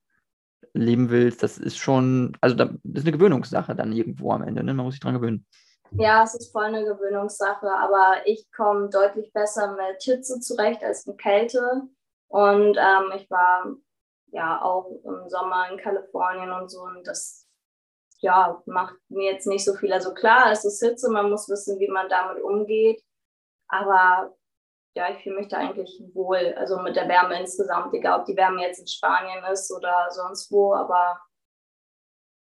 [0.73, 4.73] leben willst, das ist schon, also das ist eine Gewöhnungssache dann irgendwo am Ende, ne?
[4.73, 5.45] Man muss sich dran gewöhnen.
[5.91, 11.05] Ja, es ist voll eine Gewöhnungssache, aber ich komme deutlich besser mit Hitze zurecht als
[11.05, 11.83] mit Kälte.
[12.27, 13.75] Und ähm, ich war
[14.31, 17.47] ja auch im Sommer in Kalifornien und so und das
[18.23, 19.91] ja, macht mir jetzt nicht so viel.
[19.91, 23.03] Also klar, es ist Hitze, man muss wissen, wie man damit umgeht.
[23.67, 24.33] Aber
[24.95, 28.37] ja, ich fühle mich da eigentlich wohl, also mit der Wärme insgesamt, egal ob die
[28.37, 31.19] Wärme jetzt in Spanien ist oder sonst wo, aber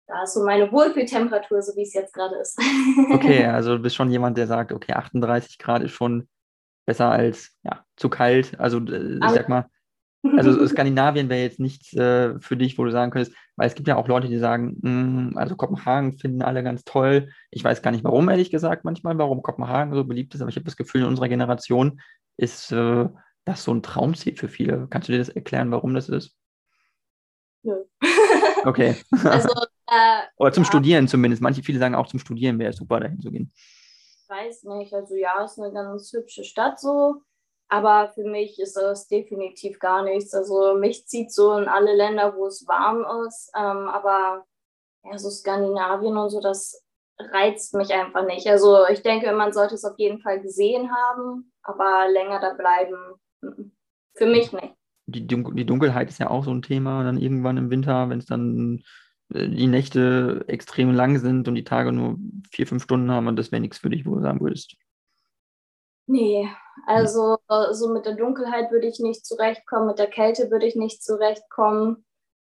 [0.07, 2.59] da ist so meine Wohlfühltemperatur, so wie es jetzt gerade ist.
[3.13, 6.29] okay, also du bist schon jemand, der sagt, okay, 38 Grad ist schon
[6.85, 8.59] besser als ja, zu kalt.
[8.61, 9.71] Also äh, ich sag mal,
[10.37, 13.89] also Skandinavien wäre jetzt nichts äh, für dich, wo du sagen könntest, weil es gibt
[13.89, 17.31] ja auch Leute, die sagen, mh, hm, also Kopenhagen finden alle ganz toll.
[17.51, 20.57] Ich weiß gar nicht warum, ehrlich gesagt, manchmal, warum Kopenhagen so beliebt ist, aber ich
[20.57, 22.01] habe das Gefühl, in unserer Generation
[22.37, 23.09] ist äh,
[23.45, 24.87] das so ein Traumziel für viele.
[24.91, 26.37] Kannst du dir das erklären, warum das ist?
[27.63, 27.85] Nö.
[28.65, 28.97] Okay.
[29.25, 29.49] Also,
[29.87, 30.69] äh, Oder zum ja.
[30.69, 31.43] Studieren zumindest.
[31.43, 33.53] Manche, viele sagen auch zum Studieren wäre es super, dahin zu gehen.
[33.55, 34.93] Ich weiß nicht.
[34.95, 37.23] Also ja, es ist eine ganz hübsche Stadt so.
[37.69, 40.35] Aber für mich ist das definitiv gar nichts.
[40.35, 43.51] Also mich zieht so in alle Länder, wo es warm ist.
[43.57, 44.45] Ähm, aber
[45.05, 46.84] ja, so Skandinavien und so, das
[47.19, 48.47] reizt mich einfach nicht.
[48.47, 52.97] Also ich denke, man sollte es auf jeden Fall gesehen haben, aber länger da bleiben,
[54.15, 54.75] für mich nicht.
[55.07, 58.27] Die, die Dunkelheit ist ja auch so ein Thema, dann irgendwann im Winter, wenn es
[58.27, 58.83] dann
[59.33, 62.17] äh, die Nächte extrem lang sind und die Tage nur
[62.51, 64.77] vier, fünf Stunden haben und das wäre nichts für dich, wo du sagen würdest.
[66.07, 66.49] Nee,
[66.87, 67.39] also
[67.73, 72.05] so mit der Dunkelheit würde ich nicht zurechtkommen, mit der Kälte würde ich nicht zurechtkommen.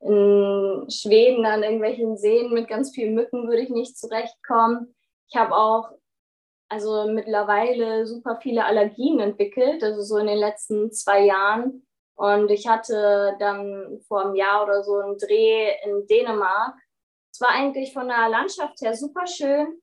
[0.02, 4.96] In Schweden an irgendwelchen Seen mit ganz vielen Mücken würde ich nicht zurechtkommen.
[5.30, 5.92] Ich habe auch
[6.72, 11.86] also mittlerweile super viele Allergien entwickelt, also so in den letzten zwei Jahren.
[12.16, 16.76] Und ich hatte dann vor einem Jahr oder so einen Dreh in Dänemark.
[17.34, 19.82] Es war eigentlich von der Landschaft her super schön,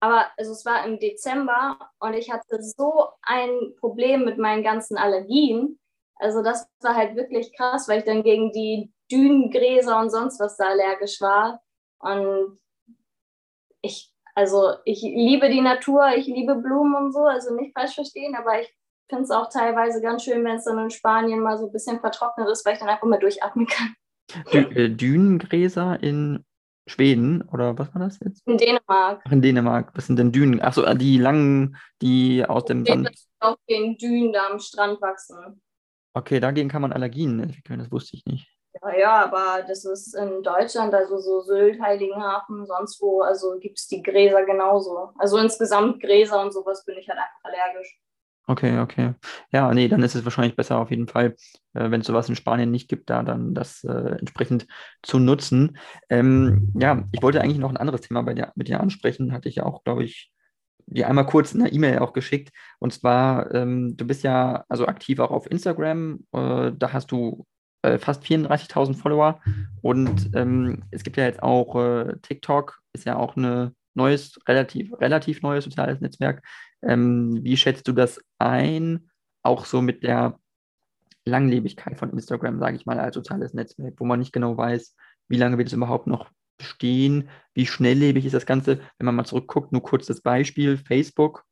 [0.00, 4.96] aber also es war im Dezember und ich hatte so ein Problem mit meinen ganzen
[4.96, 5.80] Allergien.
[6.22, 10.56] Also das war halt wirklich krass, weil ich dann gegen die Dünengräser und sonst was
[10.56, 11.60] da allergisch war.
[11.98, 12.58] Und
[13.82, 18.36] ich, also ich liebe die Natur, ich liebe Blumen und so, also nicht falsch verstehen,
[18.36, 18.72] aber ich
[19.08, 21.98] finde es auch teilweise ganz schön, wenn es dann in Spanien mal so ein bisschen
[21.98, 23.94] vertrocknet ist, weil ich dann einfach mal durchatmen kann.
[24.52, 26.44] Dü äh, Dünengräser in
[26.86, 28.46] Schweden oder was war das jetzt?
[28.46, 29.22] In Dänemark.
[29.24, 29.90] Ach, in Dänemark.
[29.94, 30.60] Was sind denn Dünen?
[30.60, 33.10] Achso, die langen, die aus dem Sand.
[33.40, 35.60] Auf den Dünen da am Strand wachsen.
[36.14, 38.48] Okay, dagegen kann man Allergien entwickeln, das wusste ich nicht.
[38.82, 43.78] Ja, ja, aber das ist in Deutschland, also so Sylt, Heiligenhafen, sonst wo, also gibt
[43.78, 45.10] es die Gräser genauso.
[45.18, 47.98] Also insgesamt Gräser und sowas bin ich halt einfach allergisch.
[48.48, 49.14] Okay, okay.
[49.52, 51.36] Ja, nee, dann ist es wahrscheinlich besser auf jeden Fall,
[51.74, 54.66] äh, wenn es sowas in Spanien nicht gibt, da dann das äh, entsprechend
[55.02, 55.78] zu nutzen.
[56.10, 59.48] Ähm, ja, ich wollte eigentlich noch ein anderes Thema bei dir, mit dir ansprechen, hatte
[59.48, 60.32] ich ja auch, glaube ich,
[60.92, 62.50] dir einmal kurz eine E-Mail auch geschickt.
[62.78, 67.46] Und zwar, ähm, du bist ja also aktiv auch auf Instagram, äh, da hast du
[67.82, 69.40] äh, fast 34.000 Follower
[69.82, 74.92] und ähm, es gibt ja jetzt auch äh, TikTok, ist ja auch ein neues, relativ,
[75.00, 76.42] relativ neues soziales Netzwerk.
[76.82, 79.10] Ähm, wie schätzt du das ein?
[79.42, 80.38] Auch so mit der
[81.24, 84.94] Langlebigkeit von Instagram, sage ich mal, als soziales Netzwerk, wo man nicht genau weiß,
[85.28, 88.80] wie lange wird es überhaupt noch bestehen, wie schnelllebig ist das Ganze.
[88.98, 91.44] Wenn man mal zurückguckt, nur kurz das Beispiel, Facebook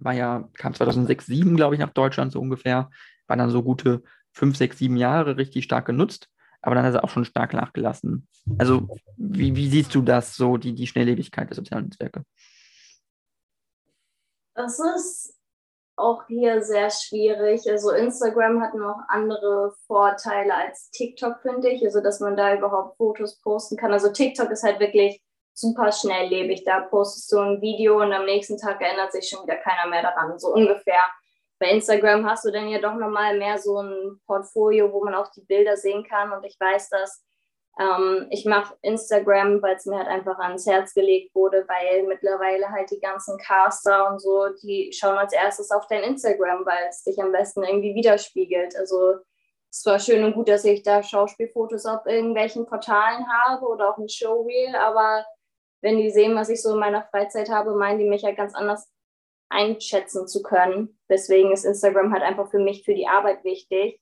[0.00, 2.90] war ja, kam 2006, 2007, glaube ich, nach Deutschland so ungefähr,
[3.26, 4.02] war dann so gute
[4.32, 6.28] fünf, sechs, sieben Jahre richtig stark genutzt,
[6.62, 8.26] aber dann hat er auch schon stark nachgelassen.
[8.58, 12.24] Also wie, wie siehst du das, so die, die Schnelllebigkeit der sozialen Netzwerke?
[14.54, 15.39] Das ist
[15.96, 17.70] auch hier sehr schwierig.
[17.70, 21.84] Also Instagram hat noch andere Vorteile als TikTok, finde ich.
[21.84, 23.92] Also dass man da überhaupt Fotos posten kann.
[23.92, 25.22] Also TikTok ist halt wirklich
[25.52, 26.64] super schnelllebig.
[26.64, 30.02] Da postest du ein Video und am nächsten Tag erinnert sich schon wieder keiner mehr
[30.02, 30.38] daran.
[30.38, 31.02] So ungefähr.
[31.58, 35.30] Bei Instagram hast du dann ja doch nochmal mehr so ein Portfolio, wo man auch
[35.30, 36.32] die Bilder sehen kann.
[36.32, 37.22] Und ich weiß, dass
[37.78, 42.68] ähm, ich mache Instagram, weil es mir halt einfach ans Herz gelegt wurde, weil mittlerweile
[42.70, 47.04] halt die ganzen Caster und so, die schauen als erstes auf dein Instagram, weil es
[47.04, 48.76] dich am besten irgendwie widerspiegelt.
[48.76, 49.14] Also
[49.70, 53.98] es war schön und gut, dass ich da Schauspielfotos auf irgendwelchen Portalen habe oder auch
[53.98, 55.24] ein Showreel, aber
[55.80, 58.36] wenn die sehen, was ich so in meiner Freizeit habe, meinen die mich ja halt
[58.36, 58.90] ganz anders
[59.48, 60.98] einschätzen zu können.
[61.08, 64.00] Deswegen ist Instagram halt einfach für mich, für die Arbeit wichtig.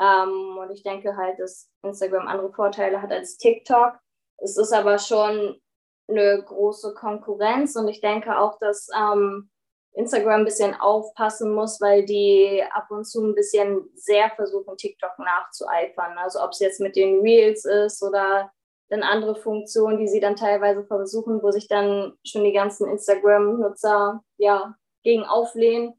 [0.00, 3.94] Ähm, und ich denke halt, dass Instagram andere Vorteile hat als TikTok.
[4.38, 5.60] Es ist aber schon
[6.08, 9.50] eine große Konkurrenz und ich denke auch, dass ähm,
[9.92, 15.18] Instagram ein bisschen aufpassen muss, weil die ab und zu ein bisschen sehr versuchen, TikTok
[15.18, 16.16] nachzueifern.
[16.18, 18.50] Also ob es jetzt mit den Reels ist oder
[18.90, 24.22] dann andere Funktionen, die sie dann teilweise versuchen, wo sich dann schon die ganzen Instagram-Nutzer
[24.38, 25.97] ja gegen auflehnen.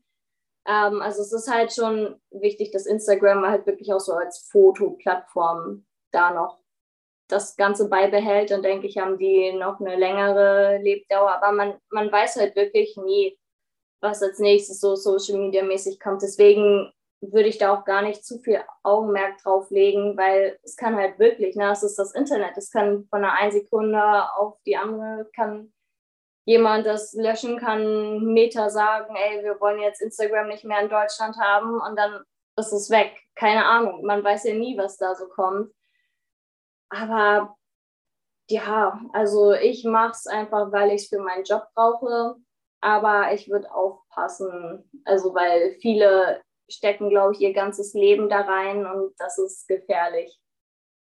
[0.68, 5.86] Ähm, also es ist halt schon wichtig, dass Instagram halt wirklich auch so als Fotoplattform
[6.12, 6.60] da noch
[7.28, 8.52] das Ganze beibehält.
[8.52, 11.32] Dann denke ich, haben die noch eine längere Lebdauer.
[11.32, 13.38] Aber man, man weiß halt wirklich nie,
[14.02, 16.22] was als nächstes so Social Media mäßig kommt.
[16.22, 16.92] Deswegen
[17.22, 21.20] würde ich da auch gar nicht zu viel Augenmerk drauf legen, weil es kann halt
[21.20, 24.02] wirklich, ne, es ist das Internet, es kann von einer einen Sekunde
[24.36, 25.74] auf die andere, kann
[26.50, 31.38] jemand das löschen kann, Meta sagen, ey, wir wollen jetzt Instagram nicht mehr in Deutschland
[31.38, 32.24] haben und dann
[32.58, 33.16] ist es weg.
[33.36, 35.72] Keine Ahnung, man weiß ja nie, was da so kommt.
[36.90, 37.56] Aber
[38.50, 42.38] ja, also ich mache es einfach, weil ich es für meinen Job brauche.
[42.82, 48.88] Aber ich würde aufpassen, also weil viele stecken, glaube ich, ihr ganzes Leben da rein
[48.88, 50.40] und das ist gefährlich.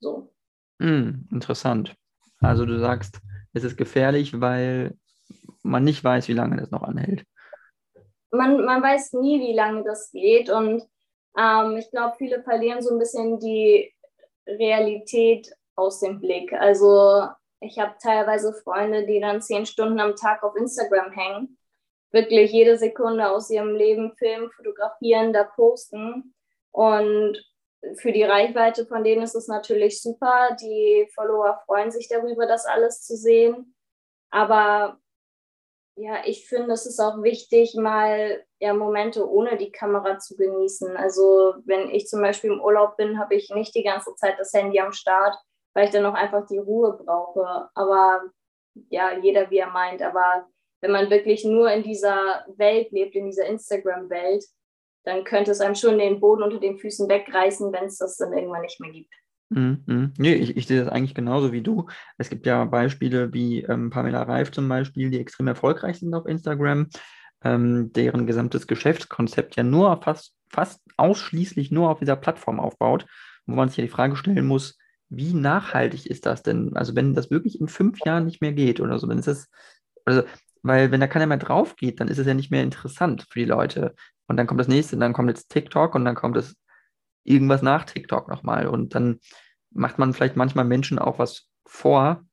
[0.01, 0.30] So.
[0.78, 1.94] Mm, interessant.
[2.40, 3.18] Also du sagst,
[3.55, 4.99] es ist gefährlich, weil
[5.62, 7.24] man nicht weiß, wie lange das noch anhält.
[8.30, 10.50] Man, man weiß nie, wie lange das geht.
[10.50, 10.82] Und
[11.38, 13.92] ähm, ich glaube, viele verlieren so ein bisschen die
[14.46, 16.52] Realität aus dem Blick.
[16.52, 17.28] Also
[17.61, 21.59] ich habe teilweise Freunde, die dann zehn Stunden am Tag auf Instagram hängen,
[22.11, 26.34] wirklich jede Sekunde aus ihrem Leben filmen, fotografieren, da posten.
[26.70, 27.38] Und
[27.96, 30.56] für die Reichweite von denen ist es natürlich super.
[30.61, 33.74] Die Follower freuen sich darüber, das alles zu sehen.
[34.30, 34.98] Aber
[35.99, 40.96] ja, ich finde, es ist auch wichtig, mal ja, Momente ohne die Kamera zu genießen.
[40.96, 44.53] Also wenn ich zum Beispiel im Urlaub bin, habe ich nicht die ganze Zeit das
[44.53, 45.36] Handy am Start,
[45.74, 47.68] weil ich dann auch einfach die Ruhe brauche.
[47.74, 48.22] Aber
[48.90, 50.01] ja, jeder wie er meint.
[50.01, 50.46] Aber
[50.80, 54.44] wenn man wirklich nur in dieser Welt lebt, in dieser Instagram-Welt,
[55.05, 58.32] dann könnte es einem schon den Boden unter den Füßen wegreißen, wenn es das dann
[58.32, 59.12] irgendwann nicht mehr gibt.
[59.51, 59.82] Mhm.
[59.86, 60.12] mhm.
[60.18, 61.86] Nee, ich, ich sehe das eigentlich genauso wie du.
[62.18, 66.26] Es gibt ja Beispiele wie ähm, Pamela Reif zum Beispiel, die extrem erfolgreich sind auf
[66.26, 66.88] Instagram,
[67.42, 73.07] ähm, deren gesamtes Geschäftskonzept ja nur fast, fast ausschließlich nur auf dieser Plattform aufbaut,
[73.46, 74.76] wo man sich ja die Frage stellen muss,
[75.09, 76.76] wie nachhaltig ist das denn?
[76.76, 79.49] Also wenn das wirklich in fünf Jahren nicht mehr geht oder so, ist es,
[80.05, 80.22] also,
[80.62, 83.38] weil wenn da keiner mehr drauf geht, dann ist es ja nicht mehr interessant für
[83.38, 83.94] die Leute.
[84.26, 86.57] Und dann kommt das nächste, dann kommt jetzt TikTok und dann kommt es
[87.24, 88.66] irgendwas nach TikTok nochmal.
[88.66, 89.20] Und dann
[89.70, 92.24] macht man vielleicht manchmal Menschen auch was vor,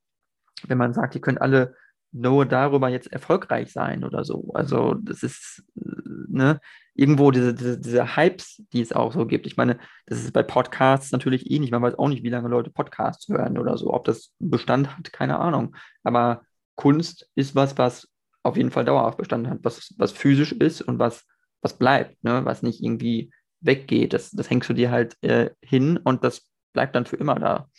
[0.68, 1.76] wenn man sagt, die können alle
[2.12, 4.52] nur darüber jetzt erfolgreich sein oder so.
[4.54, 6.62] Also das ist ne,
[6.94, 9.46] irgendwo diese, diese, diese Hypes, die es auch so gibt.
[9.46, 11.72] Ich meine, das ist bei Podcasts natürlich ähnlich.
[11.72, 13.94] Man weiß auch nicht, wie lange Leute Podcasts hören oder so.
[13.94, 15.76] Ob das Bestand hat, keine Ahnung.
[16.04, 16.44] Aber
[16.76, 18.10] Kunst ist was, was
[18.44, 21.26] auf jeden Fall dauerhaft Bestand hat, was, was physisch ist und was,
[21.62, 22.46] was bleibt, ne?
[22.46, 23.32] was nicht irgendwie
[23.62, 24.14] weggeht.
[24.14, 27.70] Das, das hängst du dir halt äh, hin und das bleibt dann für immer da.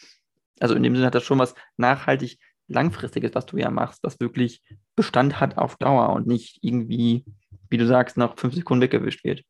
[0.60, 4.18] Also in dem Sinne hat das schon was nachhaltig Langfristiges, was du ja machst, was
[4.18, 4.62] wirklich
[4.96, 7.24] Bestand hat auf Dauer und nicht irgendwie,
[7.70, 9.42] wie du sagst, nach fünf Sekunden weggewischt wird.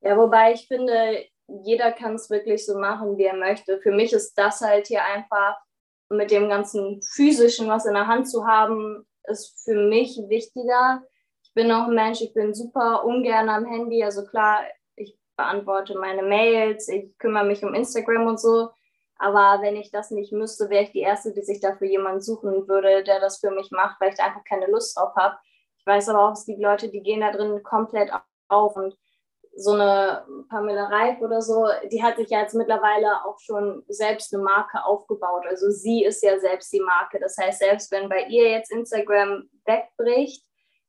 [0.00, 1.24] Ja, wobei ich finde,
[1.64, 3.80] jeder kann es wirklich so machen, wie er möchte.
[3.80, 5.56] Für mich ist das halt hier einfach
[6.10, 11.02] mit dem ganzen physischen, was in der Hand zu haben, ist für mich wichtiger.
[11.42, 14.04] Ich bin auch ein Mensch, ich bin super ungern am Handy.
[14.04, 14.62] Also klar,
[15.36, 18.70] beantworte meine Mails, ich kümmere mich um Instagram und so.
[19.16, 22.66] Aber wenn ich das nicht müsste, wäre ich die Erste, die sich dafür jemanden suchen
[22.68, 25.36] würde, der das für mich macht, weil ich da einfach keine Lust drauf habe.
[25.78, 28.10] Ich weiß aber auch, es gibt Leute, die gehen da drin komplett
[28.48, 28.96] auf und
[29.56, 34.34] so eine Pamela Reif oder so, die hat sich ja jetzt mittlerweile auch schon selbst
[34.34, 35.44] eine Marke aufgebaut.
[35.48, 37.20] Also sie ist ja selbst die Marke.
[37.20, 40.44] Das heißt, selbst wenn bei ihr jetzt Instagram wegbricht,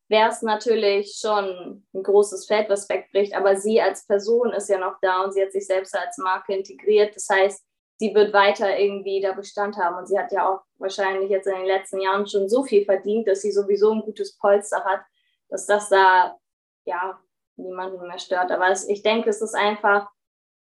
[0.07, 3.35] wäre es natürlich schon ein großes Feld, was wegbricht.
[3.35, 6.53] Aber sie als Person ist ja noch da und sie hat sich selbst als Marke
[6.53, 7.15] integriert.
[7.15, 7.65] Das heißt,
[7.97, 9.97] sie wird weiter irgendwie da Bestand haben.
[9.97, 13.27] Und sie hat ja auch wahrscheinlich jetzt in den letzten Jahren schon so viel verdient,
[13.27, 15.01] dass sie sowieso ein gutes Polster hat,
[15.49, 16.37] dass das da
[16.85, 17.19] ja
[17.55, 18.51] niemanden mehr stört.
[18.51, 20.07] Aber ich denke, es ist einfach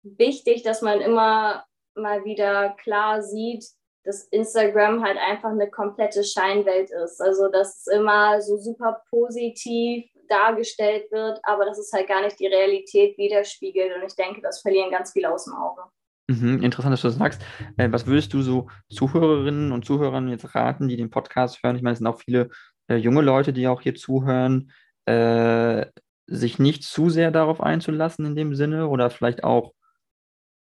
[0.04, 1.66] wichtig, dass man immer
[1.96, 3.66] mal wieder klar sieht,
[4.08, 7.22] dass Instagram halt einfach eine komplette Scheinwelt ist.
[7.22, 12.40] Also, dass es immer so super positiv dargestellt wird, aber dass es halt gar nicht
[12.40, 13.96] die Realität widerspiegelt.
[13.96, 15.82] Und ich denke, das verlieren ganz viele aus dem Auge.
[16.30, 17.42] Mhm, interessant, dass du das sagst.
[17.76, 21.76] Äh, was würdest du so Zuhörerinnen und Zuhörern jetzt raten, die den Podcast hören?
[21.76, 22.50] Ich meine, es sind auch viele
[22.88, 24.72] äh, junge Leute, die auch hier zuhören,
[25.06, 25.86] äh,
[26.28, 29.74] sich nicht zu sehr darauf einzulassen in dem Sinne oder vielleicht auch,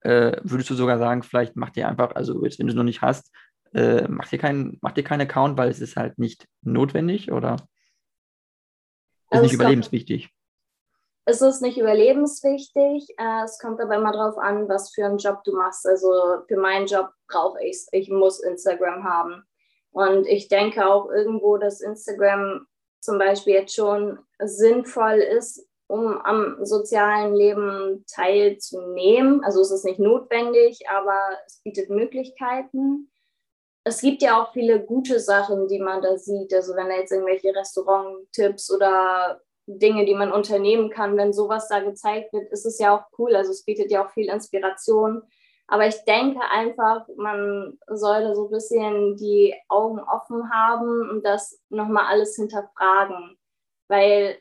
[0.06, 2.84] äh, würdest du sogar sagen, vielleicht mach dir einfach, also jetzt, wenn du es noch
[2.84, 3.32] nicht hast,
[3.74, 7.54] äh, mach, dir kein, mach dir keinen Account, weil es ist halt nicht notwendig oder
[7.54, 7.62] ist
[9.30, 10.30] also nicht überlebenswichtig?
[11.28, 13.14] es ist nicht überlebenswichtig.
[13.18, 15.84] Äh, es kommt aber immer darauf an, was für einen Job du machst.
[15.86, 16.08] Also
[16.46, 17.88] für meinen Job brauche ich es.
[17.90, 19.42] Ich muss Instagram haben.
[19.90, 22.66] Und ich denke auch irgendwo, dass Instagram
[23.00, 29.44] zum Beispiel jetzt schon sinnvoll ist, um am sozialen Leben teilzunehmen.
[29.44, 31.16] Also es ist nicht notwendig, aber
[31.46, 33.10] es bietet Möglichkeiten.
[33.84, 36.52] Es gibt ja auch viele gute Sachen, die man da sieht.
[36.52, 41.16] Also wenn da jetzt irgendwelche Restaurant-Tipps oder Dinge, die man unternehmen kann.
[41.16, 43.34] Wenn sowas da gezeigt wird, ist es ja auch cool.
[43.34, 45.22] Also es bietet ja auch viel Inspiration.
[45.68, 51.60] Aber ich denke einfach, man sollte so ein bisschen die Augen offen haben und das
[51.70, 53.36] nochmal alles hinterfragen,
[53.88, 54.38] weil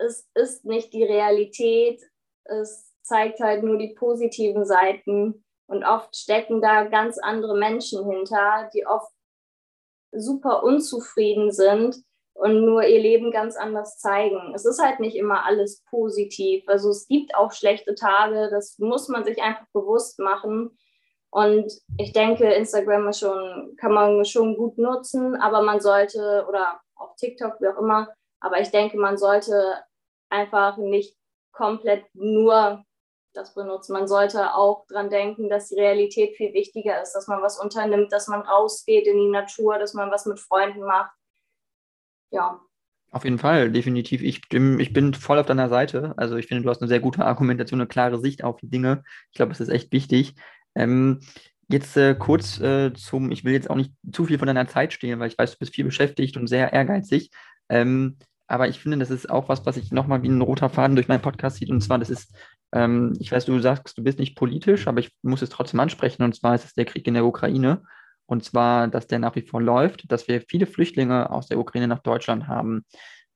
[0.00, 2.02] es ist nicht die Realität.
[2.44, 8.70] Es zeigt halt nur die positiven Seiten und oft stecken da ganz andere Menschen hinter,
[8.74, 9.12] die oft
[10.12, 11.96] super unzufrieden sind
[12.34, 14.52] und nur ihr Leben ganz anders zeigen.
[14.54, 16.64] Es ist halt nicht immer alles positiv.
[16.66, 20.76] Also es gibt auch schlechte Tage, das muss man sich einfach bewusst machen.
[21.30, 26.80] Und ich denke, Instagram ist schon, kann man schon gut nutzen, aber man sollte, oder
[26.96, 28.08] auch TikTok, wie auch immer,
[28.40, 29.76] aber ich denke, man sollte
[30.30, 31.16] einfach nicht
[31.52, 32.84] komplett nur
[33.32, 33.92] das benutzen.
[33.92, 38.12] Man sollte auch daran denken, dass die Realität viel wichtiger ist, dass man was unternimmt,
[38.12, 41.12] dass man rausgeht in die Natur, dass man was mit Freunden macht
[42.30, 42.60] ja.
[43.12, 44.22] Auf jeden Fall, definitiv.
[44.22, 46.14] Ich bin, ich bin voll auf deiner Seite.
[46.16, 49.02] Also ich finde, du hast eine sehr gute Argumentation, eine klare Sicht auf die Dinge.
[49.32, 50.34] Ich glaube, es ist echt wichtig.
[50.76, 51.18] Ähm,
[51.68, 54.92] jetzt äh, kurz äh, zum, ich will jetzt auch nicht zu viel von deiner Zeit
[54.92, 57.30] stehlen, weil ich weiß, du bist viel beschäftigt und sehr ehrgeizig.
[57.68, 58.16] Ähm,
[58.50, 61.06] aber ich finde, das ist auch was, was ich nochmal wie ein roter Faden durch
[61.06, 61.70] meinen Podcast sieht.
[61.70, 62.34] Und zwar, das ist,
[62.72, 66.24] ähm, ich weiß, du sagst, du bist nicht politisch, aber ich muss es trotzdem ansprechen.
[66.24, 67.82] Und zwar ist es der Krieg in der Ukraine.
[68.26, 71.86] Und zwar, dass der nach wie vor läuft, dass wir viele Flüchtlinge aus der Ukraine
[71.86, 72.84] nach Deutschland haben.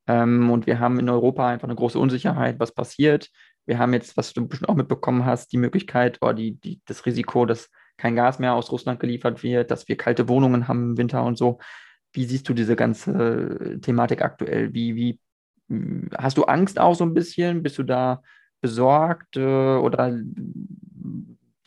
[0.08, 3.30] Ähm, und wir haben in Europa einfach eine große Unsicherheit, was passiert.
[3.66, 7.06] Wir haben jetzt, was du bestimmt auch mitbekommen hast, die Möglichkeit oder die, die, das
[7.06, 10.98] Risiko, dass kein Gas mehr aus Russland geliefert wird, dass wir kalte Wohnungen haben im
[10.98, 11.60] Winter und so.
[12.14, 14.72] Wie siehst du diese ganze Thematik aktuell?
[14.72, 15.20] Wie, wie
[16.16, 17.62] hast du Angst auch so ein bisschen?
[17.62, 18.22] Bist du da
[18.60, 20.10] besorgt äh, oder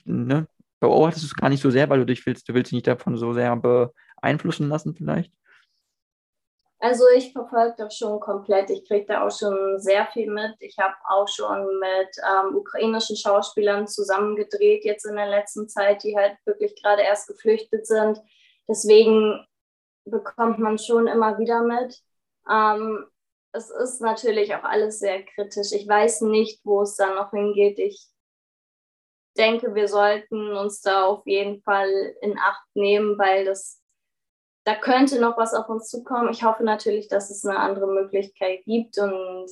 [0.05, 0.47] ne?
[0.79, 2.87] beobachtest du es gar nicht so sehr, weil du dich willst, du willst dich nicht
[2.87, 5.31] davon so sehr beeinflussen lassen vielleicht?
[6.79, 8.69] Also ich verfolge das schon komplett.
[8.69, 10.55] Ich kriege da auch schon sehr viel mit.
[10.59, 16.15] Ich habe auch schon mit ähm, ukrainischen Schauspielern zusammengedreht jetzt in der letzten Zeit, die
[16.15, 18.21] halt wirklich gerade erst geflüchtet sind.
[18.67, 19.43] Deswegen
[20.09, 22.01] bekommt man schon immer wieder mit.
[22.49, 23.05] Ähm,
[23.51, 25.71] es ist natürlich auch alles sehr kritisch.
[25.71, 27.79] Ich weiß nicht, wo es dann noch hingeht.
[27.79, 28.07] Ich
[29.37, 31.89] denke, wir sollten uns da auf jeden Fall
[32.21, 33.81] in Acht nehmen, weil das
[34.67, 36.29] da könnte noch was auf uns zukommen.
[36.29, 39.49] Ich hoffe natürlich, dass es eine andere Möglichkeit gibt und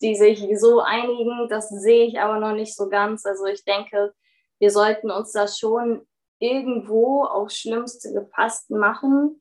[0.00, 1.48] die sich so einigen.
[1.48, 3.26] Das sehe ich aber noch nicht so ganz.
[3.26, 4.14] Also ich denke,
[4.60, 6.06] wir sollten uns das schon
[6.42, 9.40] irgendwo aufs Schlimmste gepasst machen.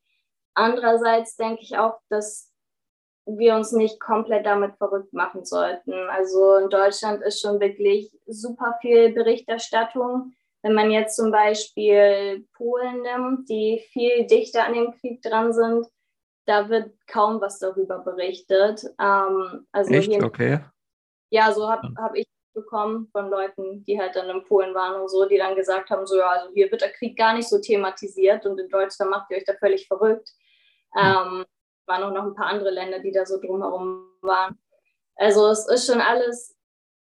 [0.53, 2.51] Andererseits denke ich auch, dass
[3.25, 5.93] wir uns nicht komplett damit verrückt machen sollten.
[6.09, 10.33] Also in Deutschland ist schon wirklich super viel Berichterstattung.
[10.61, 15.87] Wenn man jetzt zum Beispiel Polen nimmt, die viel dichter an dem Krieg dran sind,
[16.45, 18.83] da wird kaum was darüber berichtet.
[18.99, 20.23] Ähm, also Echt?
[20.23, 20.59] Okay.
[21.31, 25.09] Ja, so habe hab ich bekommen von Leuten, die halt dann in Polen waren und
[25.09, 27.59] so, die dann gesagt haben, so ja, also hier wird der Krieg gar nicht so
[27.59, 30.29] thematisiert und in Deutschland macht ihr euch da völlig verrückt.
[30.97, 31.45] Ähm,
[31.85, 34.57] waren auch noch ein paar andere Länder, die da so drumherum waren.
[35.15, 36.55] Also es ist schon alles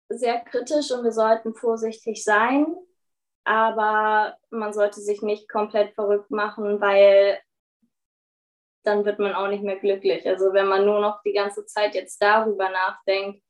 [0.09, 2.75] sehr kritisch und wir sollten vorsichtig sein
[3.49, 7.39] aber man sollte sich nicht komplett verrückt machen, weil
[8.83, 10.27] dann wird man auch nicht mehr glücklich.
[10.27, 13.43] Also wenn man nur noch die ganze Zeit jetzt darüber nachdenkt,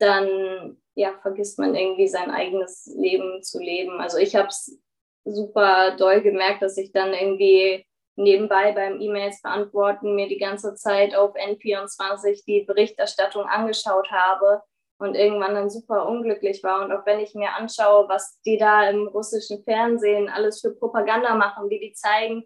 [0.00, 4.00] dann ja, vergisst man irgendwie sein eigenes Leben zu leben.
[4.00, 4.78] Also ich habe es
[5.24, 7.86] super doll gemerkt, dass ich dann irgendwie
[8.16, 14.62] nebenbei beim E-Mails beantworten mir die ganze Zeit auf N24 die Berichterstattung angeschaut habe
[14.98, 16.84] und irgendwann dann super unglücklich war.
[16.84, 21.34] Und auch wenn ich mir anschaue, was die da im russischen Fernsehen alles für Propaganda
[21.34, 22.44] machen, wie die zeigen,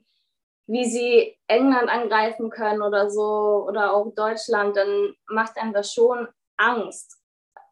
[0.69, 6.29] wie sie England angreifen können oder so oder auch Deutschland, dann macht einem das schon
[6.57, 7.19] Angst,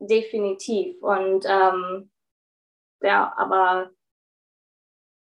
[0.06, 1.02] definitiv.
[1.02, 2.10] Und ähm,
[3.00, 3.90] ja, aber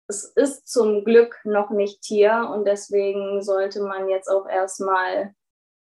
[0.07, 5.33] es ist zum Glück noch nicht hier und deswegen sollte man jetzt auch erstmal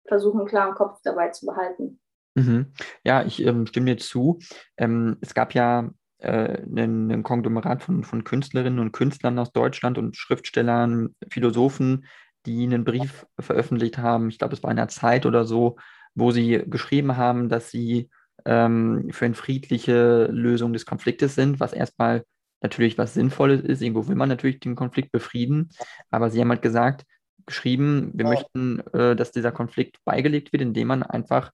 [0.06, 2.00] versuchen, einen klaren Kopf dabei zu behalten.
[2.36, 2.74] Mhm.
[3.04, 4.40] Ja, ich ähm, stimme dir zu.
[4.78, 5.90] Ähm, es gab ja
[6.20, 12.06] äh, ein, Konglomerat von, von Künstlerinnen und Künstlern aus Deutschland und Schriftstellern, Philosophen,
[12.46, 15.78] die einen Brief veröffentlicht haben, ich glaube, es war in der Zeit oder so,
[16.16, 18.10] wo sie geschrieben haben, dass sie
[18.48, 22.24] ähm, für eine friedliche Lösung des Konfliktes sind, was erstmal
[22.62, 23.82] natürlich was Sinnvolles ist.
[23.82, 25.70] Irgendwo will man natürlich den Konflikt befrieden,
[26.10, 27.06] aber sie haben halt gesagt,
[27.46, 28.32] geschrieben, wir ja.
[28.32, 31.52] möchten, äh, dass dieser Konflikt beigelegt wird, indem man einfach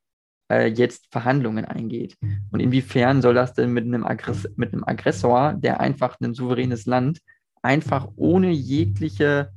[0.51, 2.15] äh, jetzt Verhandlungen eingeht.
[2.51, 6.85] Und inwiefern soll das denn mit einem, Aggress mit einem Aggressor, der einfach ein souveränes
[6.85, 7.19] Land
[7.61, 9.51] einfach ohne jegliche,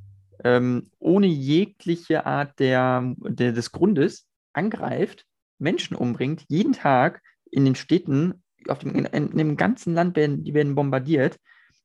[0.45, 5.27] ähm, ohne jegliche Art der, der, des Grundes angreift,
[5.59, 10.45] Menschen umbringt, jeden Tag in den Städten, auf dem, in, in dem ganzen Land werden,
[10.45, 11.39] die werden bombardiert.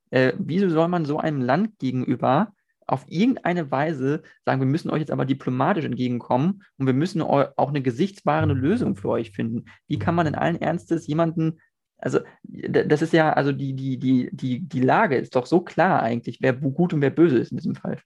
[0.09, 2.53] Äh, wieso soll man so einem Land gegenüber
[2.87, 7.69] auf irgendeine Weise sagen, wir müssen euch jetzt aber diplomatisch entgegenkommen und wir müssen auch
[7.69, 9.65] eine gesichtswahrende Lösung für euch finden.
[9.87, 11.61] Wie kann man in allen Ernstes jemanden,
[11.97, 16.01] also das ist ja, also die, die, die, die, die Lage ist doch so klar
[16.03, 17.97] eigentlich, wer gut und wer böse ist in diesem Fall.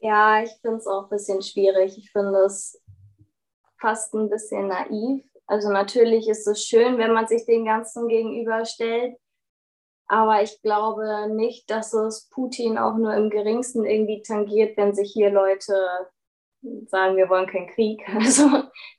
[0.00, 1.96] Ja, ich finde es auch ein bisschen schwierig.
[1.96, 2.78] Ich finde es
[3.84, 5.22] fast ein bisschen naiv.
[5.46, 9.14] Also natürlich ist es schön, wenn man sich den Ganzen gegenüberstellt,
[10.06, 15.12] aber ich glaube nicht, dass es Putin auch nur im geringsten irgendwie tangiert, wenn sich
[15.12, 15.74] hier Leute
[16.86, 18.02] sagen, wir wollen keinen Krieg.
[18.14, 18.48] Also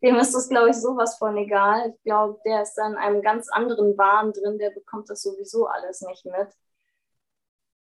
[0.03, 1.93] dem ist das, glaube ich, sowas von egal.
[1.95, 5.65] Ich glaube, der ist dann in einem ganz anderen Wahn drin, der bekommt das sowieso
[5.65, 6.49] alles nicht mit.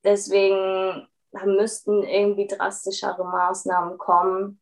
[0.05, 1.09] Deswegen
[1.44, 4.61] müssten irgendwie drastischere Maßnahmen kommen.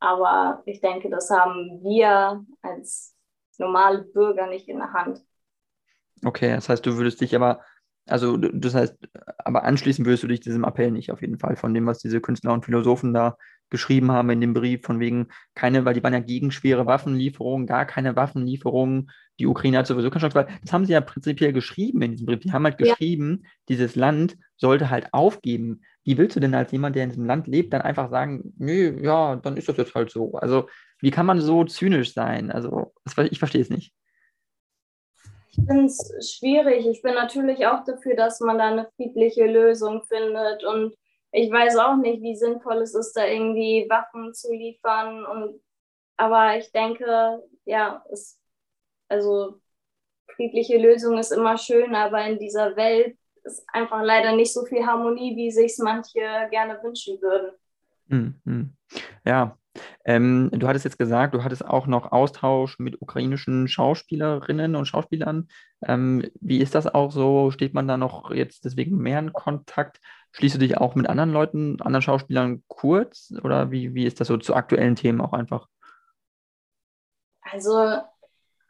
[0.00, 3.14] Aber ich denke, das haben wir als
[3.58, 5.20] normale Bürger nicht in der Hand.
[6.24, 7.60] Okay, das heißt, du würdest dich aber
[8.08, 8.96] also das heißt,
[9.44, 12.20] aber anschließend würdest du dich diesem Appell nicht auf jeden Fall von dem, was diese
[12.20, 13.36] Künstler und Philosophen da
[13.70, 17.66] geschrieben haben in dem Brief, von wegen keine, weil die waren ja gegen schwere Waffenlieferungen,
[17.66, 19.10] gar keine Waffenlieferungen.
[19.38, 20.48] Die Ukraine hat sowieso keine Chance.
[20.62, 22.40] Das haben sie ja prinzipiell geschrieben in diesem Brief.
[22.40, 22.86] Die haben halt ja.
[22.86, 25.82] geschrieben, dieses Land sollte halt aufgeben.
[26.08, 28.98] Wie willst du denn als jemand, der in diesem Land lebt, dann einfach sagen, nö,
[29.02, 30.32] ja, dann ist das jetzt halt so.
[30.36, 30.66] Also,
[31.00, 32.50] wie kann man so zynisch sein?
[32.50, 32.94] Also,
[33.30, 33.92] ich verstehe es nicht.
[35.50, 36.86] Ich finde es schwierig.
[36.86, 40.96] Ich bin natürlich auch dafür, dass man da eine friedliche Lösung findet und
[41.30, 45.26] ich weiß auch nicht, wie sinnvoll es ist, da irgendwie Waffen zu liefern.
[45.26, 45.60] Und,
[46.16, 48.40] aber ich denke, ja, es,
[49.08, 49.60] also
[50.36, 53.18] friedliche Lösung ist immer schön, aber in dieser Welt
[53.48, 56.20] ist einfach leider nicht so viel Harmonie, wie sich es manche
[56.50, 57.52] gerne wünschen würden.
[58.06, 58.72] Mhm.
[59.24, 59.58] Ja,
[60.04, 65.48] ähm, du hattest jetzt gesagt, du hattest auch noch Austausch mit ukrainischen Schauspielerinnen und Schauspielern.
[65.86, 67.50] Ähm, wie ist das auch so?
[67.50, 70.00] Steht man da noch jetzt deswegen mehr in Kontakt?
[70.32, 73.32] Schließt du dich auch mit anderen Leuten, anderen Schauspielern kurz?
[73.42, 75.68] Oder wie, wie ist das so zu aktuellen Themen auch einfach?
[77.42, 77.98] Also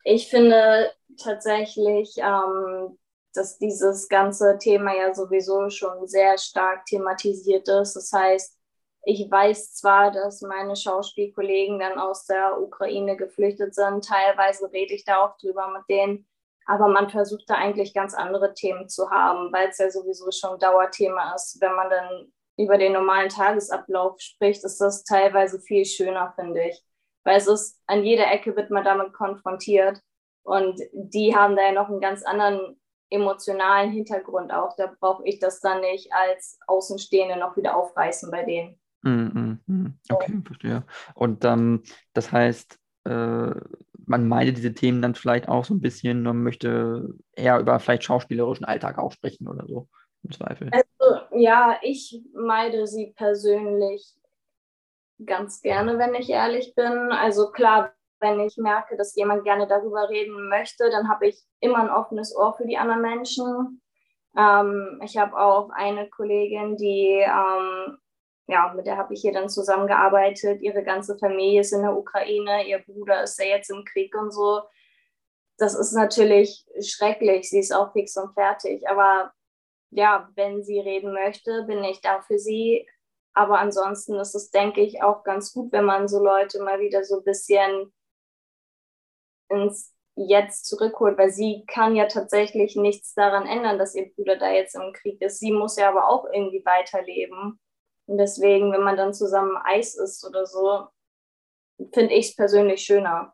[0.05, 0.91] ich finde
[1.23, 2.99] tatsächlich, ähm,
[3.35, 7.95] dass dieses ganze Thema ja sowieso schon sehr stark thematisiert ist.
[7.95, 8.59] Das heißt,
[9.05, 14.05] ich weiß zwar, dass meine Schauspielkollegen dann aus der Ukraine geflüchtet sind.
[14.05, 16.27] Teilweise rede ich da auch drüber mit denen.
[16.67, 20.59] Aber man versucht da eigentlich ganz andere Themen zu haben, weil es ja sowieso schon
[20.59, 21.59] Dauerthema ist.
[21.61, 26.85] Wenn man dann über den normalen Tagesablauf spricht, ist das teilweise viel schöner, finde ich.
[27.25, 30.03] Weil es ist, an jeder Ecke wird man damit konfrontiert.
[30.43, 32.79] Und die haben da ja noch einen ganz anderen
[33.11, 34.77] emotionalen Hintergrund auch.
[34.77, 38.79] Da brauche ich das dann nicht als Außenstehende noch wieder aufreißen bei denen.
[39.03, 39.99] Mm, mm, mm.
[40.11, 40.85] Okay, verstehe.
[41.15, 41.83] Und ähm,
[42.13, 43.51] das heißt, äh,
[44.09, 48.05] man meidet diese Themen dann vielleicht auch so ein bisschen und möchte eher über vielleicht
[48.05, 49.89] schauspielerischen Alltag auch sprechen oder so,
[50.25, 50.71] im Zweifel.
[50.73, 54.15] Also, ja, ich meide sie persönlich
[55.25, 57.13] ganz gerne, wenn ich ehrlich bin.
[57.13, 61.79] Also klar, wenn ich merke, dass jemand gerne darüber reden möchte, dann habe ich immer
[61.79, 63.83] ein offenes Ohr für die anderen Menschen.
[64.37, 67.99] Ähm, ich habe auch eine Kollegin, die ähm,
[68.49, 70.63] ja, mit der habe ich hier dann zusammengearbeitet.
[70.63, 74.33] Ihre ganze Familie ist in der Ukraine, ihr Bruder ist ja jetzt im Krieg und
[74.33, 74.63] so.
[75.59, 77.51] Das ist natürlich schrecklich.
[77.51, 78.89] Sie ist auch fix und fertig.
[78.89, 79.33] Aber
[79.91, 82.89] ja, wenn sie reden möchte, bin ich da für sie.
[83.35, 87.05] Aber ansonsten ist es, denke ich, auch ganz gut, wenn man so Leute mal wieder
[87.05, 87.93] so ein bisschen
[89.51, 94.51] ins Jetzt zurückholt, weil sie kann ja tatsächlich nichts daran ändern, dass ihr Bruder da
[94.51, 95.39] jetzt im Krieg ist.
[95.39, 97.61] Sie muss ja aber auch irgendwie weiterleben.
[98.07, 100.89] Und deswegen, wenn man dann zusammen Eis isst oder so,
[101.93, 103.33] finde ich es persönlich schöner.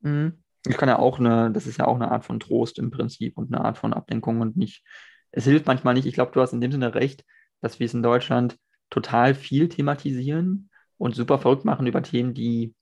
[0.00, 0.42] Mhm.
[0.66, 3.36] Ich kann ja auch eine, das ist ja auch eine Art von Trost im Prinzip
[3.38, 4.82] und eine Art von Ablenkung und nicht,
[5.30, 6.06] es hilft manchmal nicht.
[6.06, 7.24] Ich glaube, du hast in dem Sinne recht,
[7.60, 8.56] dass wir es in Deutschland
[8.90, 12.74] total viel thematisieren und super verrückt machen über Themen, die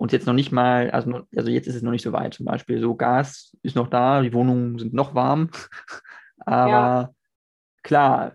[0.00, 2.32] uns jetzt noch nicht mal, also, also jetzt ist es noch nicht so weit.
[2.32, 5.50] Zum Beispiel so Gas ist noch da, die Wohnungen sind noch warm.
[6.38, 7.10] Aber ja.
[7.82, 8.32] klar,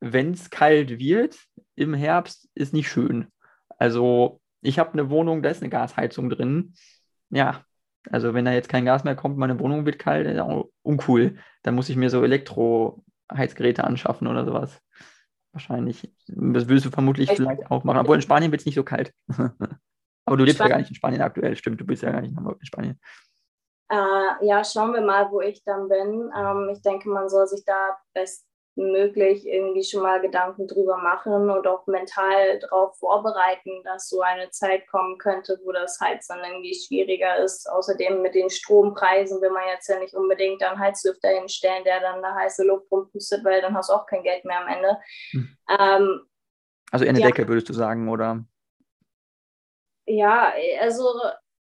[0.00, 1.38] wenn es kalt wird
[1.74, 3.26] im Herbst, ist nicht schön.
[3.76, 6.72] Also ich habe eine Wohnung, da ist eine Gasheizung drin.
[7.28, 7.66] Ja,
[8.10, 11.36] also wenn da jetzt kein Gas mehr kommt, meine Wohnung wird kalt, ist auch uncool.
[11.64, 14.80] Dann muss ich mir so Elektroheizgeräte anschaffen oder sowas.
[15.52, 16.10] Wahrscheinlich.
[16.28, 17.36] Das würdest du vermutlich Echt?
[17.36, 17.98] vielleicht auch machen.
[17.98, 19.12] Obwohl in Spanien wird es nicht so kalt.
[20.24, 20.70] Aber du lebst Spanien.
[20.70, 21.80] ja gar nicht in Spanien aktuell, stimmt.
[21.80, 23.00] Du bist ja gar nicht in Spanien.
[23.90, 26.30] Äh, ja, schauen wir mal, wo ich dann bin.
[26.36, 31.50] Ähm, ich denke, man soll sich da best möglich irgendwie schon mal Gedanken drüber machen
[31.50, 36.74] und auch mental darauf vorbereiten, dass so eine Zeit kommen könnte, wo das Heizen irgendwie
[36.74, 37.68] schwieriger ist.
[37.68, 42.24] Außerdem mit den Strompreisen will man jetzt ja nicht unbedingt einen Heizlüfter hinstellen, der dann
[42.24, 44.96] eine heiße Luft rumpustet, weil dann hast du auch kein Geld mehr am Ende.
[45.32, 45.56] Hm.
[45.68, 46.20] Ähm,
[46.90, 47.26] also eine ja.
[47.26, 48.42] Decke würdest du sagen, oder?
[50.06, 51.04] Ja, also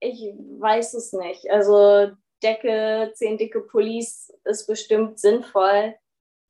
[0.00, 0.20] ich
[0.60, 1.50] weiß es nicht.
[1.50, 2.12] Also
[2.42, 5.94] Decke, zehn dicke Pullis ist bestimmt sinnvoll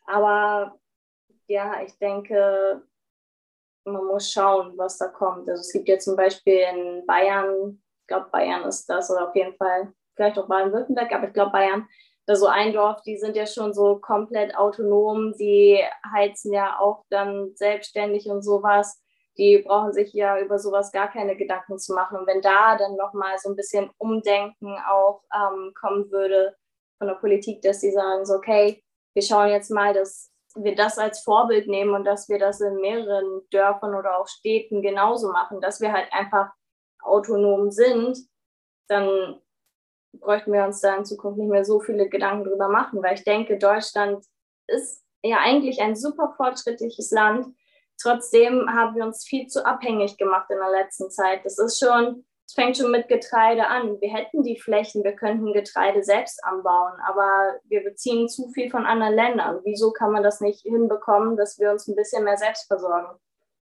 [0.06, 0.78] aber
[1.48, 2.82] ja, ich denke,
[3.84, 5.48] man muss schauen, was da kommt.
[5.48, 9.34] Also es gibt ja zum Beispiel in Bayern, ich glaube Bayern ist das oder auf
[9.36, 11.88] jeden Fall, vielleicht auch Baden-Württemberg, aber ich glaube Bayern,
[12.26, 15.80] da so ein Dorf, die sind ja schon so komplett autonom, die
[16.12, 19.00] heizen ja auch dann selbstständig und sowas.
[19.38, 22.18] Die brauchen sich ja über sowas gar keine Gedanken zu machen.
[22.18, 26.56] Und wenn da dann nochmal so ein bisschen Umdenken auch ähm, kommen würde
[26.98, 28.82] von der Politik, dass sie sagen, so, okay,
[29.14, 32.76] wir schauen jetzt mal, dass wir das als Vorbild nehmen und dass wir das in
[32.76, 36.50] mehreren Dörfern oder auch Städten genauso machen, dass wir halt einfach
[37.02, 38.18] autonom sind,
[38.88, 39.40] dann
[40.12, 43.24] bräuchten wir uns da in Zukunft nicht mehr so viele Gedanken drüber machen, weil ich
[43.24, 44.24] denke, Deutschland
[44.66, 47.46] ist ja eigentlich ein super fortschrittliches Land.
[48.00, 51.44] Trotzdem haben wir uns viel zu abhängig gemacht in der letzten Zeit.
[51.44, 54.00] Das ist schon, es fängt schon mit Getreide an.
[54.00, 58.86] Wir hätten die Flächen, wir könnten Getreide selbst anbauen, aber wir beziehen zu viel von
[58.86, 59.60] anderen Ländern.
[59.64, 63.18] Wieso kann man das nicht hinbekommen, dass wir uns ein bisschen mehr selbst versorgen?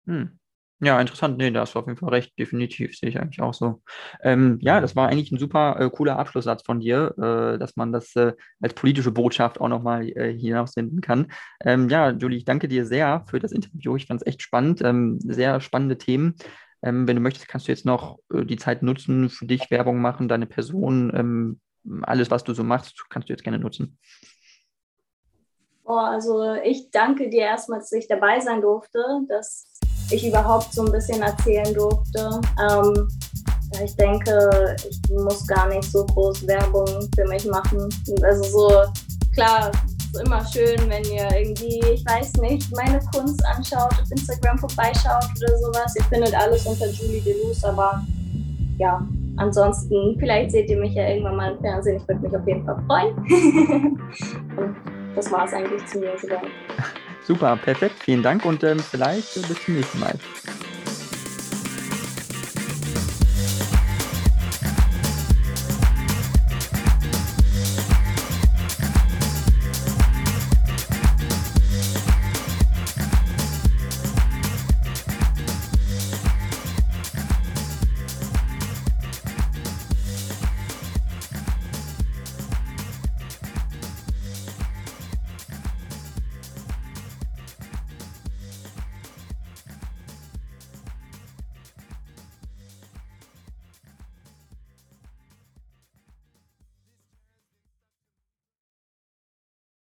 [0.05, 0.39] Hm.
[0.83, 1.37] Ja, interessant.
[1.37, 2.37] Nee, da hast du auf jeden Fall recht.
[2.37, 3.81] Definitiv sehe ich eigentlich auch so.
[4.21, 7.93] Ähm, ja, das war eigentlich ein super äh, cooler Abschlusssatz von dir, äh, dass man
[7.93, 11.31] das äh, als politische Botschaft auch nochmal äh, hinaussenden kann.
[11.61, 13.95] Ähm, ja, Julie, ich danke dir sehr für das Interview.
[13.95, 14.81] Ich fand es echt spannend.
[14.81, 16.35] Ähm, sehr spannende Themen.
[16.81, 20.01] Ähm, wenn du möchtest, kannst du jetzt noch äh, die Zeit nutzen, für dich Werbung
[20.01, 21.61] machen, deine Person, ähm,
[22.01, 23.97] alles, was du so machst, kannst du jetzt gerne nutzen.
[25.85, 29.79] Oh, also ich danke dir erstmal, dass ich dabei sein durfte, dass
[30.13, 32.41] ich überhaupt so ein bisschen erzählen durfte.
[32.59, 33.07] Ähm,
[33.83, 37.89] ich denke, ich muss gar nicht so groß Werbung für mich machen.
[38.21, 38.71] Also so,
[39.33, 39.71] klar,
[40.13, 45.25] ist immer schön, wenn ihr irgendwie, ich weiß nicht, meine Kunst anschaut, auf Instagram vorbeischaut
[45.41, 45.95] oder sowas.
[45.95, 48.03] Ihr findet alles unter Julie Deleuze, aber
[48.77, 49.05] ja,
[49.37, 51.97] ansonsten, vielleicht seht ihr mich ja irgendwann mal im Fernsehen.
[51.97, 53.99] Ich würde mich auf jeden Fall freuen.
[55.15, 56.41] Das war es eigentlich zu mir sogar.
[57.23, 57.99] Super, perfekt.
[57.99, 60.19] Vielen Dank und ähm, vielleicht bis zum nächsten Mal.